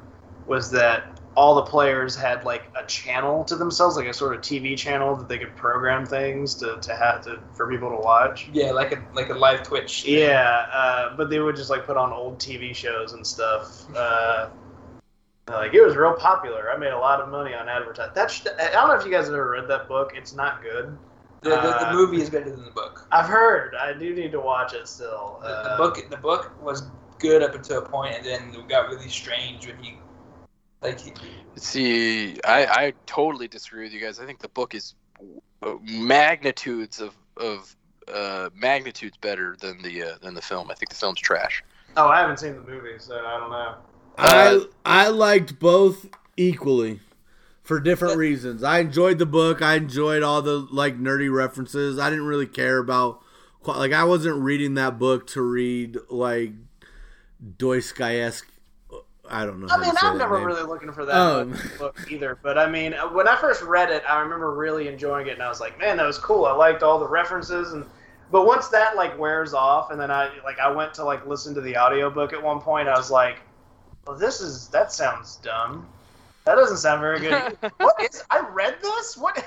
[0.49, 4.41] was that all the players had like a channel to themselves, like a sort of
[4.43, 8.49] TV channel that they could program things to, to have to for people to watch.
[8.53, 10.05] Yeah, like a like a live Twitch.
[10.05, 13.85] Yeah, uh, but they would just like put on old TV shows and stuff.
[13.97, 14.51] Uh,
[15.49, 16.71] like it was real popular.
[16.71, 18.13] I made a lot of money on advertising.
[18.15, 20.13] That's I don't know if you guys have ever read that book.
[20.15, 20.97] It's not good.
[21.43, 23.07] The, the, the Uh, movie is better than the book.
[23.13, 23.75] I've heard.
[23.75, 25.39] I do need to watch it still.
[25.43, 26.85] The, the Uh, book the book was
[27.19, 29.99] good up until a point, and then it got really strange when he
[30.85, 31.13] like he,
[31.57, 34.19] See, I, I totally disagree with you guys.
[34.21, 34.95] I think the book is
[35.63, 37.75] uh, magnitudes of of
[38.13, 40.71] uh, magnitudes better than the uh, than the film.
[40.71, 41.63] I think the film's trash.
[41.97, 43.75] Oh, I haven't seen the movie, so I don't know.
[44.19, 46.07] i i liked both
[46.37, 47.01] equally
[47.63, 52.11] for different reasons i enjoyed the book i enjoyed all the like nerdy references i
[52.11, 53.21] didn't really care about
[53.67, 56.53] like i wasn't reading that book to read like
[57.59, 58.54] dostoevsky
[59.31, 60.47] i don't know I mean, I'm never name.
[60.47, 62.39] really looking for that Um, book either.
[62.43, 65.49] But I mean, when I first read it, I remember really enjoying it, and I
[65.49, 66.45] was like, man, that was cool.
[66.45, 67.87] I liked all the references, and
[68.31, 71.55] but once that like wears off, and then I like I went to like listen
[71.55, 73.39] to the audiobook at one point, I was like,
[74.07, 75.87] well, this is that sounds dumb.
[76.45, 77.57] That doesn't sound very good.
[77.79, 78.23] what is?
[78.31, 79.17] I read this.
[79.17, 79.43] What?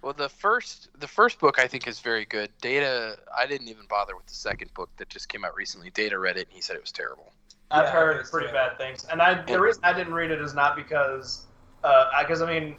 [0.00, 2.50] Well, the first the first book I think is very good.
[2.60, 5.90] Data, I didn't even bother with the second book that just came out recently.
[5.90, 7.31] Data read it and he said it was terrible.
[7.72, 10.54] I've Yeah, heard pretty bad things, and I the reason I didn't read it is
[10.54, 11.46] not because,
[11.82, 12.76] uh, because I mean,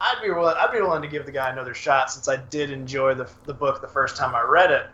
[0.00, 2.70] I'd be willing, I'd be willing to give the guy another shot since I did
[2.70, 4.86] enjoy the the book the first time I read it.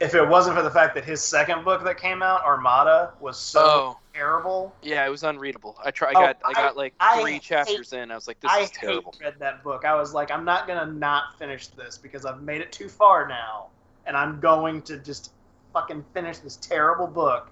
[0.00, 3.38] If it wasn't for the fact that his second book that came out, Armada, was
[3.38, 3.98] so Oh.
[4.12, 4.74] terrible.
[4.82, 5.78] Yeah, it was unreadable.
[5.82, 6.08] I try.
[6.08, 8.10] I Oh, got I I- got like I three hate- chapters in.
[8.10, 9.12] I was like, this I is terrible.
[9.12, 9.84] hate read that book.
[9.86, 13.26] I was like, I'm not gonna not finish this because I've made it too far
[13.26, 13.68] now,
[14.04, 15.30] and I'm going to just
[15.72, 17.48] fucking finish this terrible book.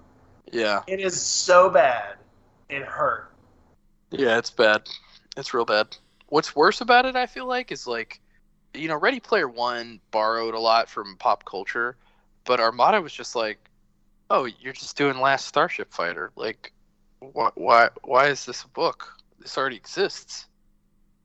[0.51, 2.15] Yeah, It is so bad,
[2.69, 3.31] it hurt.
[4.11, 4.83] yeah, it's bad.
[5.37, 5.95] It's real bad.
[6.27, 8.19] What's worse about it, I feel like, is like,
[8.73, 11.95] you know, Ready Player One borrowed a lot from pop culture,
[12.45, 13.57] but Armada was just like,
[14.29, 16.31] "Oh, you're just doing Last Starship Fighter.
[16.35, 16.73] Like,
[17.19, 19.07] why why why is this a book?
[19.39, 20.47] This already exists."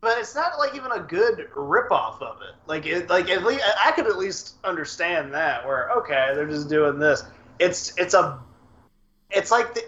[0.01, 2.55] But it's not like even a good ripoff of it.
[2.67, 5.67] Like it, like at least I could at least understand that.
[5.67, 7.25] Where okay, they're just doing this.
[7.59, 8.39] It's it's a,
[9.31, 9.85] it's like the,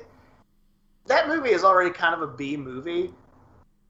[1.07, 3.12] that movie is already kind of a B movie,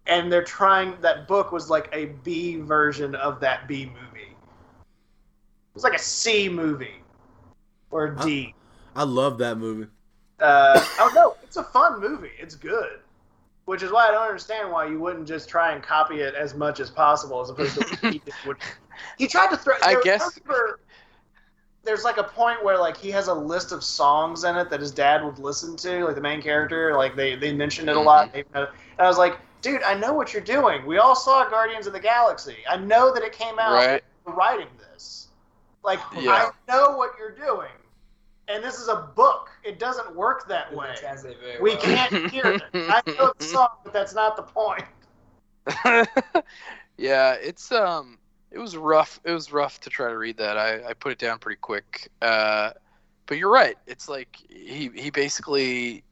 [0.07, 0.95] and they're trying.
[1.01, 4.29] That book was like a B version of that B movie.
[4.31, 7.03] It was like a C movie,
[7.91, 8.55] or a D.
[8.97, 9.89] I love that movie.
[10.41, 12.31] Uh, oh no, it's a fun movie.
[12.39, 13.01] It's good.
[13.67, 16.55] Which is why I don't understand why you wouldn't just try and copy it as
[16.55, 18.35] much as possible, as opposed to what he did.
[19.17, 19.75] He tried to throw.
[19.83, 20.81] I there- guess- remember,
[21.85, 24.81] there's like a point where like he has a list of songs in it that
[24.81, 26.95] his dad would listen to, like the main character.
[26.97, 28.33] Like they they mentioned it a lot.
[28.33, 28.69] They, and
[28.99, 30.85] I was like, dude, I know what you're doing.
[30.87, 32.57] We all saw Guardians of the Galaxy.
[32.69, 34.05] I know that it came out Right.
[34.27, 35.29] writing this.
[35.83, 36.33] Like Yeah.
[36.33, 37.71] I know what you're doing.
[38.49, 39.51] And this is a book.
[39.65, 40.95] It doesn't work that way.
[41.61, 42.63] We can't hear it.
[42.89, 44.85] I know the song, but that's not the point.
[46.97, 48.19] yeah, it's um,
[48.51, 49.21] it was rough.
[49.25, 50.57] It was rough to try to read that.
[50.57, 52.11] I, I put it down pretty quick.
[52.21, 52.71] Uh,
[53.27, 53.77] but you're right.
[53.87, 56.03] It's like he he basically,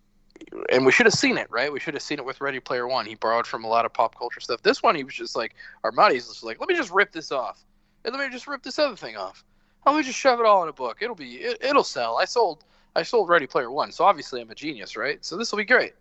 [0.70, 1.72] and we should have seen it, right?
[1.72, 3.06] We should have seen it with Ready Player One.
[3.06, 4.62] He borrowed from a lot of pop culture stuff.
[4.62, 7.64] This one, he was just like Armada's just like, let me just rip this off,
[8.04, 9.44] and let me just rip this other thing off.
[9.84, 10.98] Let me just shove it all in a book.
[11.00, 12.18] It'll be it, it'll sell.
[12.18, 12.64] I sold
[12.94, 15.24] I sold Ready Player One, so obviously I'm a genius, right?
[15.24, 15.94] So this will be great.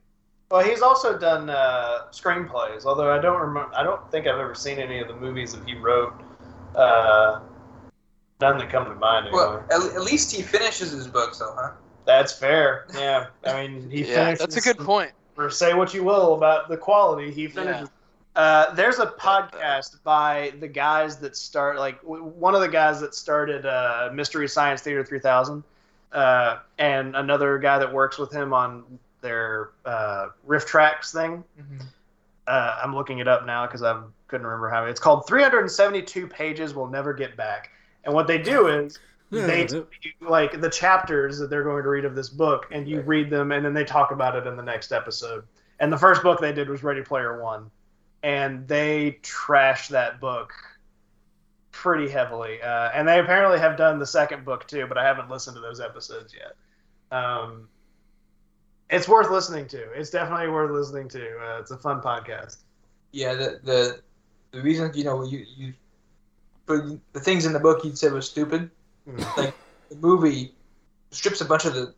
[0.52, 3.74] Well, he's also done uh, screenplays, although I don't remember.
[3.76, 6.14] I don't think I've ever seen any of the movies that he wrote.
[6.78, 7.40] Uh,
[8.40, 9.44] none that come to mind anyway.
[9.44, 11.72] Well, at, at least he finishes his books, though, huh?
[12.06, 12.86] That's fair.
[12.96, 14.40] Yeah, I mean, he Yeah, finishes.
[14.40, 15.12] that's a good point.
[15.38, 17.90] Or say what you will about the quality, he finishes.
[17.90, 18.42] Yeah.
[18.42, 23.02] Uh, there's a podcast by the guys that start, like w- one of the guys
[23.02, 25.64] that started uh, Mystery Science Theater 3000,
[26.14, 28.84] uh, and another guy that works with him on
[29.22, 31.44] their uh, RiffTrax thing.
[32.48, 34.86] Uh, I'm looking it up now because I couldn't remember how.
[34.86, 36.74] It's called 372 pages.
[36.74, 37.72] We'll never get back.
[38.04, 41.90] And what they do is they tell you, like the chapters that they're going to
[41.90, 44.56] read of this book, and you read them, and then they talk about it in
[44.56, 45.44] the next episode.
[45.80, 47.70] And the first book they did was Ready Player One,
[48.24, 50.54] and they trashed that book
[51.72, 52.62] pretty heavily.
[52.62, 55.62] Uh, and they apparently have done the second book too, but I haven't listened to
[55.62, 57.18] those episodes yet.
[57.18, 57.68] Um,
[58.90, 59.92] it's worth listening to.
[59.92, 61.38] It's definitely worth listening to.
[61.40, 62.58] Uh, it's a fun podcast.
[63.12, 64.02] Yeah, the the
[64.52, 65.74] the reason you know you you
[66.66, 68.70] for the things in the book you said was stupid.
[69.38, 69.54] Like
[69.90, 70.54] the movie
[71.12, 71.94] strips a bunch of the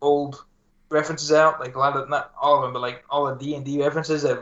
[0.00, 0.42] old
[0.88, 3.54] references out, like a lot of not all of them, but like all the D
[3.54, 4.40] and D references that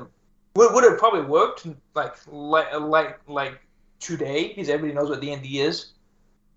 [0.55, 3.61] would would have probably worked like like like like
[3.99, 5.93] today because everybody knows what D and D is.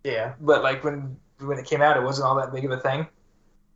[0.04, 0.34] Yeah.
[0.40, 3.08] But like when when it came out, it wasn't all that big of a thing.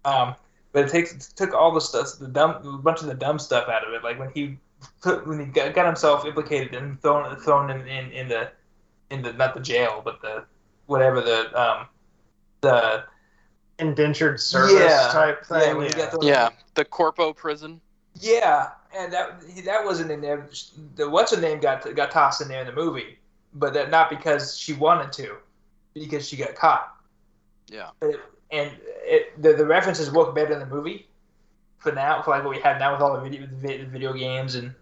[0.06, 0.36] Um,
[0.72, 3.68] but it takes took all the stuff, the dumb, a bunch of the dumb stuff
[3.70, 4.04] out of it.
[4.04, 4.58] Like when he
[5.02, 8.52] put, when he got, got himself implicated and thrown thrown in, in in the
[9.10, 10.46] in the not the jail, but the
[10.86, 11.88] whatever the um
[12.62, 13.04] the
[13.80, 15.10] Indentured service Yeah.
[15.12, 15.76] type thing.
[15.78, 17.82] when you the- Yeah, the Corpo prison.
[18.14, 20.48] Yeah, and that he- that wasn't in there.
[20.96, 23.18] The what's her name got got tossed in there in the movie,
[23.56, 25.38] but that not because she wanted to,
[25.96, 26.96] because she got caught.
[27.68, 27.90] Yeah.
[28.00, 28.20] But it-
[28.52, 28.70] and
[29.04, 31.08] it, the the references work better in the movie
[31.80, 34.56] for now, for like what we have now with all the video the video games
[34.56, 34.74] and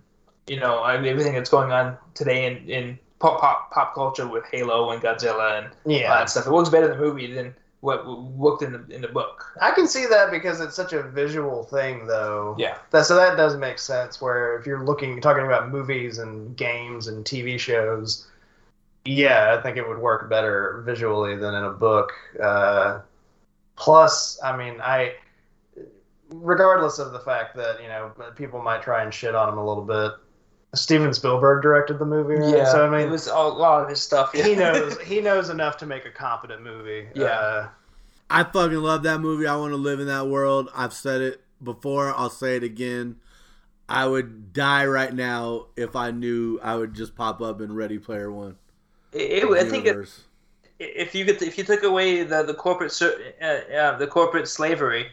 [0.47, 4.91] you know everything that's going on today in in pop pop pop culture with Halo
[4.91, 6.11] and Godzilla and Yeah.
[6.11, 6.47] all that stuff.
[6.47, 9.45] It works better in the movie than what worked in the in the book.
[9.61, 12.55] I can see that because it's such a visual thing, though.
[12.57, 12.77] Yeah.
[12.91, 14.19] That, so that does make sense.
[14.21, 18.27] Where if you're looking, talking about movies and games and TV shows,
[19.05, 22.11] yeah, I think it would work better visually than in a book.
[22.41, 22.99] Uh,
[23.79, 25.13] plus, I mean, I,
[26.29, 29.65] regardless of the fact that you know people might try and shit on him a
[29.65, 30.11] little bit,
[30.75, 32.57] Steven Spielberg directed the movie, right?
[32.57, 34.31] Yeah, So I mean, it was a lot of his stuff.
[34.33, 34.45] Yeah.
[34.45, 37.07] he knows he knows enough to make a competent movie.
[37.15, 37.25] Yeah.
[37.25, 37.69] Uh,
[38.29, 39.47] I fucking love that movie.
[39.47, 40.69] I want to live in that world.
[40.75, 42.13] I've said it before.
[42.15, 43.15] I'll say it again.
[43.87, 47.97] I would die right now if I knew I would just pop up in Ready
[47.97, 48.57] Player One.
[49.11, 50.25] It, it, I think it, Universe.
[50.79, 55.07] If you could, if you took away the the corporate uh, uh, the corporate slavery,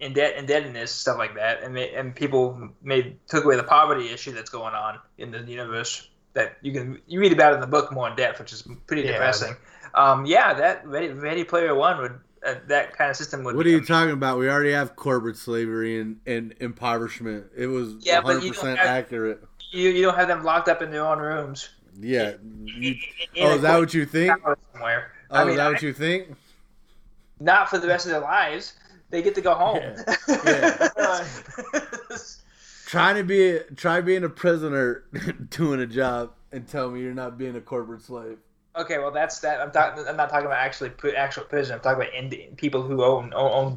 [0.00, 4.50] indebt indebtedness stuff like that, and and people made took away the poverty issue that's
[4.50, 8.08] going on in the universe that you can you read about in the book more
[8.08, 9.12] in depth, which is pretty Yeah.
[9.12, 9.54] depressing.
[9.94, 13.54] Um, yeah, that Ready, Ready Player One would uh, that kind of system would.
[13.54, 14.38] What are you talking about?
[14.38, 17.46] We already have corporate slavery and, and impoverishment.
[17.54, 19.44] It was Yeah, but 100% you don't have- accurate.
[19.70, 21.68] You you don't have them locked up in their own rooms.
[21.98, 22.34] Yeah.
[22.64, 22.96] You,
[23.40, 24.32] oh, is that what you think?
[24.72, 25.12] somewhere.
[25.30, 26.36] Oh, I mean, is that I- what you think?
[27.40, 28.74] not for the rest of their lives,
[29.10, 29.96] they get to go home.
[32.86, 35.04] Trying to be try being a prisoner
[35.50, 38.38] doing a job and tell me you're not being a corporate slave.
[38.76, 39.60] okay, well that's that.
[39.60, 40.06] I'm talking.
[40.06, 41.74] I'm not talking about actually put actual prison.
[41.74, 43.74] I'm talking about in, people who own own,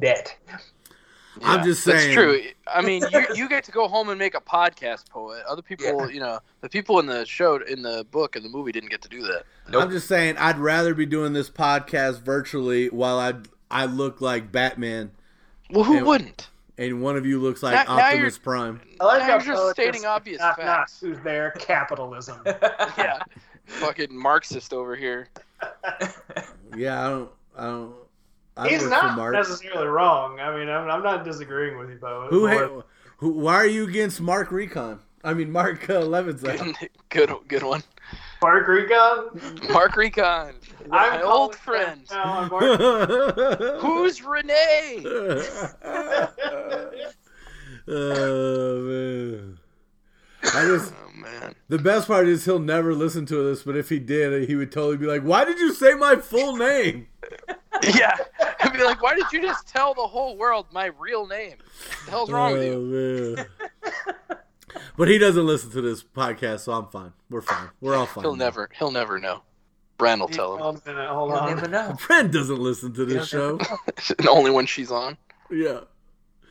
[1.40, 1.48] debt.
[1.48, 2.14] I'm just saying.
[2.14, 2.42] That's true.
[2.66, 5.42] I mean, you, you get to go home and make a podcast poet.
[5.48, 8.72] Other people, you know, the people in the show, in the book, and the movie
[8.72, 9.44] didn't get to do that.
[9.74, 13.34] I'm just saying I'd rather be doing this podcast virtually while I
[13.70, 15.10] I look like Batman.
[15.70, 16.48] Well, who and, wouldn't?
[16.78, 18.80] And one of you looks like Now- now Optimus you're- Prime.
[19.00, 21.00] I like Now how you're just Poe stating obvious knock, knock, facts.
[21.00, 21.52] who's there?
[21.52, 22.40] Capitalism.
[22.46, 23.18] yeah,
[23.64, 25.28] fucking Marxist over here.
[26.76, 27.30] Yeah, I don't.
[27.56, 27.94] I don't.
[28.56, 30.40] I He's not for necessarily wrong.
[30.40, 32.26] I mean, I'm, I'm not disagreeing with you, Bo.
[32.30, 32.82] Who, ha-
[33.18, 33.30] who?
[33.30, 35.00] Why are you against Mark Recon?
[35.26, 36.76] I mean Mark uh, Levinson.
[37.08, 37.82] Good, good one.
[38.40, 39.40] Mark Recon?
[39.70, 40.54] Mark Recon,
[40.88, 42.02] my I'm old friend.
[42.10, 42.80] now, Mark-
[43.80, 45.02] Who's Renee?
[47.88, 49.58] oh man.
[50.44, 50.94] I just.
[50.94, 51.56] Oh man.
[51.68, 54.70] The best part is he'll never listen to this, but if he did, he would
[54.70, 57.08] totally be like, "Why did you say my full name?"
[57.82, 58.16] Yeah,
[58.60, 61.56] I'd be like, why did you just tell the whole world my real name?
[61.58, 63.36] What the hell's wrong with you?
[63.38, 64.38] Oh, man.
[64.96, 67.12] but he doesn't listen to this podcast, so I'm fine.
[67.30, 67.70] We're fine.
[67.80, 68.24] We're all fine.
[68.24, 69.42] He'll never, he'll never know.
[69.98, 70.60] Bran will tell him.
[70.60, 71.54] Hold on a minute, hold You'll on.
[71.54, 71.94] never know.
[71.96, 73.58] Friend doesn't listen to this show.
[74.28, 75.16] Only when she's on.
[75.50, 75.80] Yeah,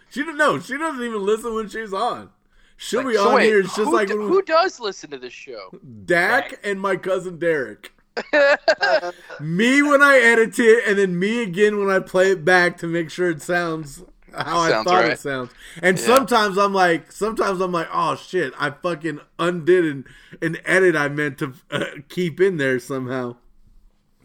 [0.10, 0.60] she don't know.
[0.60, 2.30] She doesn't even listen when she's on.
[2.78, 3.60] She'll be So on wait, here.
[3.60, 5.70] It's just who, like d- who does listen to this show?
[6.06, 7.94] Dak and my cousin Derek.
[9.40, 12.88] me when I edit it, and then me again when I play it back to
[12.88, 14.04] make sure it sounds
[14.34, 15.12] how I thought right.
[15.14, 15.52] it sounds.
[15.82, 16.06] And Yeah.
[16.06, 20.06] sometimes I'm like, sometimes I'm like, oh shit, I fucking undid an,
[20.42, 23.36] an edit I meant to uh, keep in there somehow.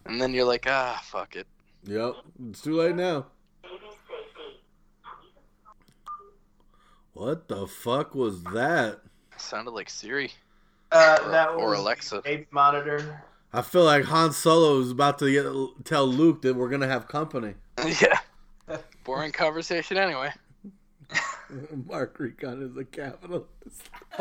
[0.07, 1.47] And then you're like, ah, fuck it.
[1.85, 2.15] Yep,
[2.49, 3.27] it's too late now.
[7.13, 9.01] What the fuck was that?
[9.37, 10.31] Sounded like Siri.
[10.93, 12.23] Uh, Or- that or Alexa.
[12.23, 13.23] Baby monitor.
[13.53, 17.09] I feel like Han Solo is about to get, tell Luke that we're gonna have
[17.09, 17.55] company.
[17.85, 18.21] yeah.
[19.05, 20.33] Boring conversation anyway.
[21.87, 23.49] Mark Recon is a capitalist.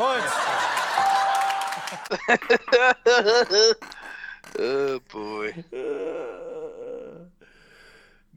[4.58, 5.52] oh boy.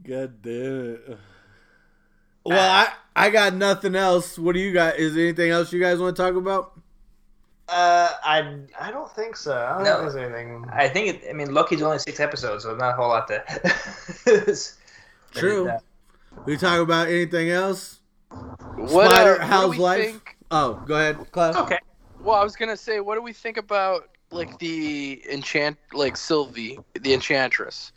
[0.03, 1.01] God damn it.
[1.09, 1.15] Ah.
[2.45, 4.37] Well, I I got nothing else.
[4.37, 4.97] What do you got?
[4.97, 6.79] Is there anything else you guys want to talk about?
[7.69, 9.55] Uh, I I don't think so.
[9.55, 9.99] I don't No.
[9.99, 10.65] think there's anything.
[10.71, 13.43] I think it, I mean Loki's only six episodes, so not a whole lot to.
[15.33, 15.69] True.
[15.69, 15.79] uh,
[16.45, 17.99] We talk about anything else?
[18.75, 20.05] What, Spider, uh, what how's life?
[20.05, 21.55] think- Oh, go ahead, Clive.
[21.55, 21.79] Okay.
[22.21, 26.79] Well, I was gonna say, what do we think about like the enchant, like Sylvie,
[26.99, 27.91] the Enchantress?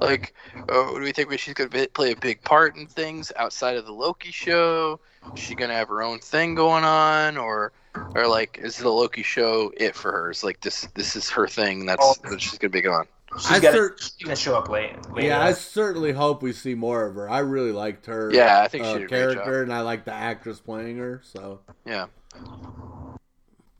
[0.00, 0.34] Like,
[0.68, 3.86] uh, do we think she's gonna be, play a big part in things outside of
[3.86, 4.98] the Loki show?
[5.34, 7.72] Is she gonna have her own thing going on, or,
[8.14, 10.30] or like, is the Loki show it for her?
[10.30, 11.86] Is like this, this is her thing.
[11.86, 12.14] That's Oh.
[12.30, 13.06] that she's gonna be gone.
[13.38, 14.96] She's, I got cer- she's gonna show up late.
[15.12, 15.28] later.
[15.28, 17.30] Yeah, I certainly hope we see more of her.
[17.30, 18.30] I really liked her.
[18.32, 19.32] Yeah, I think she uh, did a great job.
[19.34, 21.20] character, and I like the actress playing her.
[21.24, 22.06] So, Yeah.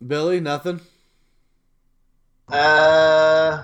[0.05, 0.79] Billy, nothing.
[2.51, 3.63] Uh,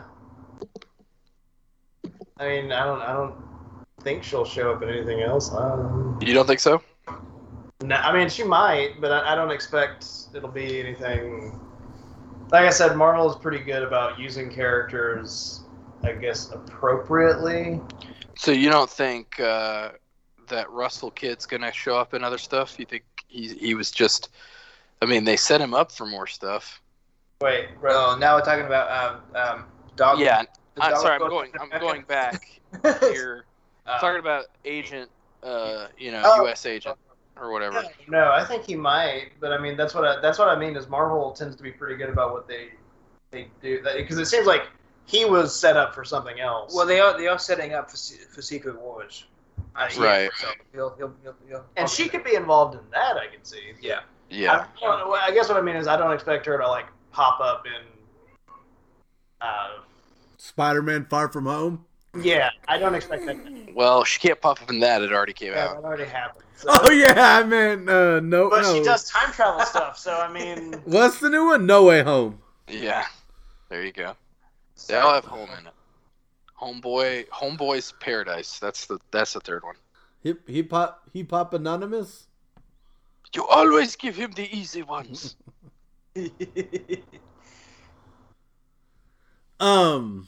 [2.40, 3.36] I mean, I don't I don't
[4.02, 5.52] think she'll show up in anything else.
[5.54, 6.82] Um, You don't think so?
[7.84, 11.60] No, I mean, she might, but I, I don't expect it'll be anything.
[12.52, 15.62] Like I said, Marvel is pretty good about using characters,
[16.04, 17.80] I guess, appropriately.
[18.36, 19.92] So you don't think uh,
[20.48, 22.80] that Russell Kid's gonna show up in other stuff?
[22.80, 24.30] You think he he was just?
[25.02, 26.82] I mean, they set him up for more stuff.
[27.42, 28.90] Wait, Oh, now we're talking about
[29.36, 29.66] um, um,
[29.96, 30.20] dog.
[30.20, 30.44] Yeah,
[30.80, 31.22] I'm dog sorry.
[31.22, 31.52] I'm going.
[31.60, 32.60] I'm going back
[33.02, 33.46] here.
[33.86, 35.10] Talking about agent,
[35.44, 36.44] uh, you know, Oh.
[36.44, 36.66] U.S.
[36.66, 36.98] agent
[37.42, 37.84] or whatever.
[38.08, 40.76] No, I think he might, but I mean that's what I, that's what I mean
[40.76, 42.70] is Marvel tends to be pretty good about what they
[43.32, 44.68] they do because it seems like
[45.06, 46.74] he was set up for something else.
[46.76, 47.98] Well, they are they are setting up for
[48.34, 49.26] for Secret Wars.
[49.76, 50.02] I see.
[50.02, 50.30] Right.
[50.38, 53.16] So he'll, he'll, he'll, he'll, and she could be involved in that.
[53.18, 53.74] I can see.
[53.82, 54.02] Yeah.
[54.30, 54.66] Yeah.
[54.84, 57.66] I, I guess what I mean is I don't expect her to like pop up
[57.66, 58.54] in.
[59.40, 59.80] Uh,
[60.38, 61.86] Spider-Man: Far From Home.
[62.22, 63.38] Yeah, I don't expect that.
[63.74, 65.02] Well, she can't pop up in that.
[65.02, 65.82] It already came Yeah, out.
[65.82, 66.44] that already happened.
[66.56, 66.70] So.
[66.72, 68.50] Oh yeah, I meant uh, no.
[68.50, 68.74] But no.
[68.74, 71.66] she does time travel stuff, so I mean, What's the new one?
[71.66, 72.40] No Way Home.
[72.68, 73.06] Yeah.
[73.70, 74.16] There you go.
[74.88, 75.74] They'll have home in it.
[76.60, 78.58] Homeboy, Homeboy's Paradise.
[78.60, 79.76] That's the that's the third one.
[80.24, 82.28] Hip Hip Hop Hip Hop Anonymous.
[83.36, 85.36] You always give him the easy ones.
[89.60, 90.28] Um,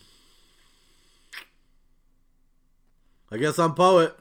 [3.32, 4.16] I guess I'm poet.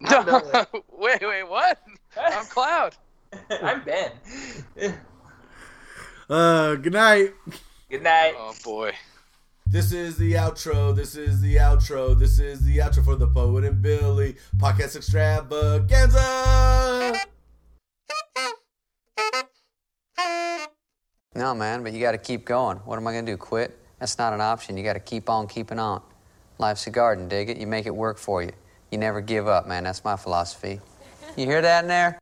[0.00, 1.78] wait, wait, what?
[2.16, 2.96] I'm Cloud.
[3.62, 4.12] I'm Ben.
[6.30, 7.34] Uh, good night.
[7.90, 8.32] Good night.
[8.38, 8.92] Oh boy.
[9.66, 10.96] This is the outro.
[10.96, 12.18] This is the outro.
[12.18, 17.20] This is the outro for the Poet and Billy podcast extravaganza.
[21.34, 22.78] No, man, but you got to keep going.
[22.78, 23.36] What am I going to do?
[23.36, 23.78] Quit?
[23.98, 24.78] That's not an option.
[24.78, 26.00] You got to keep on keeping on.
[26.58, 27.56] Life's a garden, dig it?
[27.56, 28.52] You make it work for you.
[28.90, 29.84] You never give up, man.
[29.84, 30.80] That's my philosophy.
[31.36, 32.21] You hear that in there?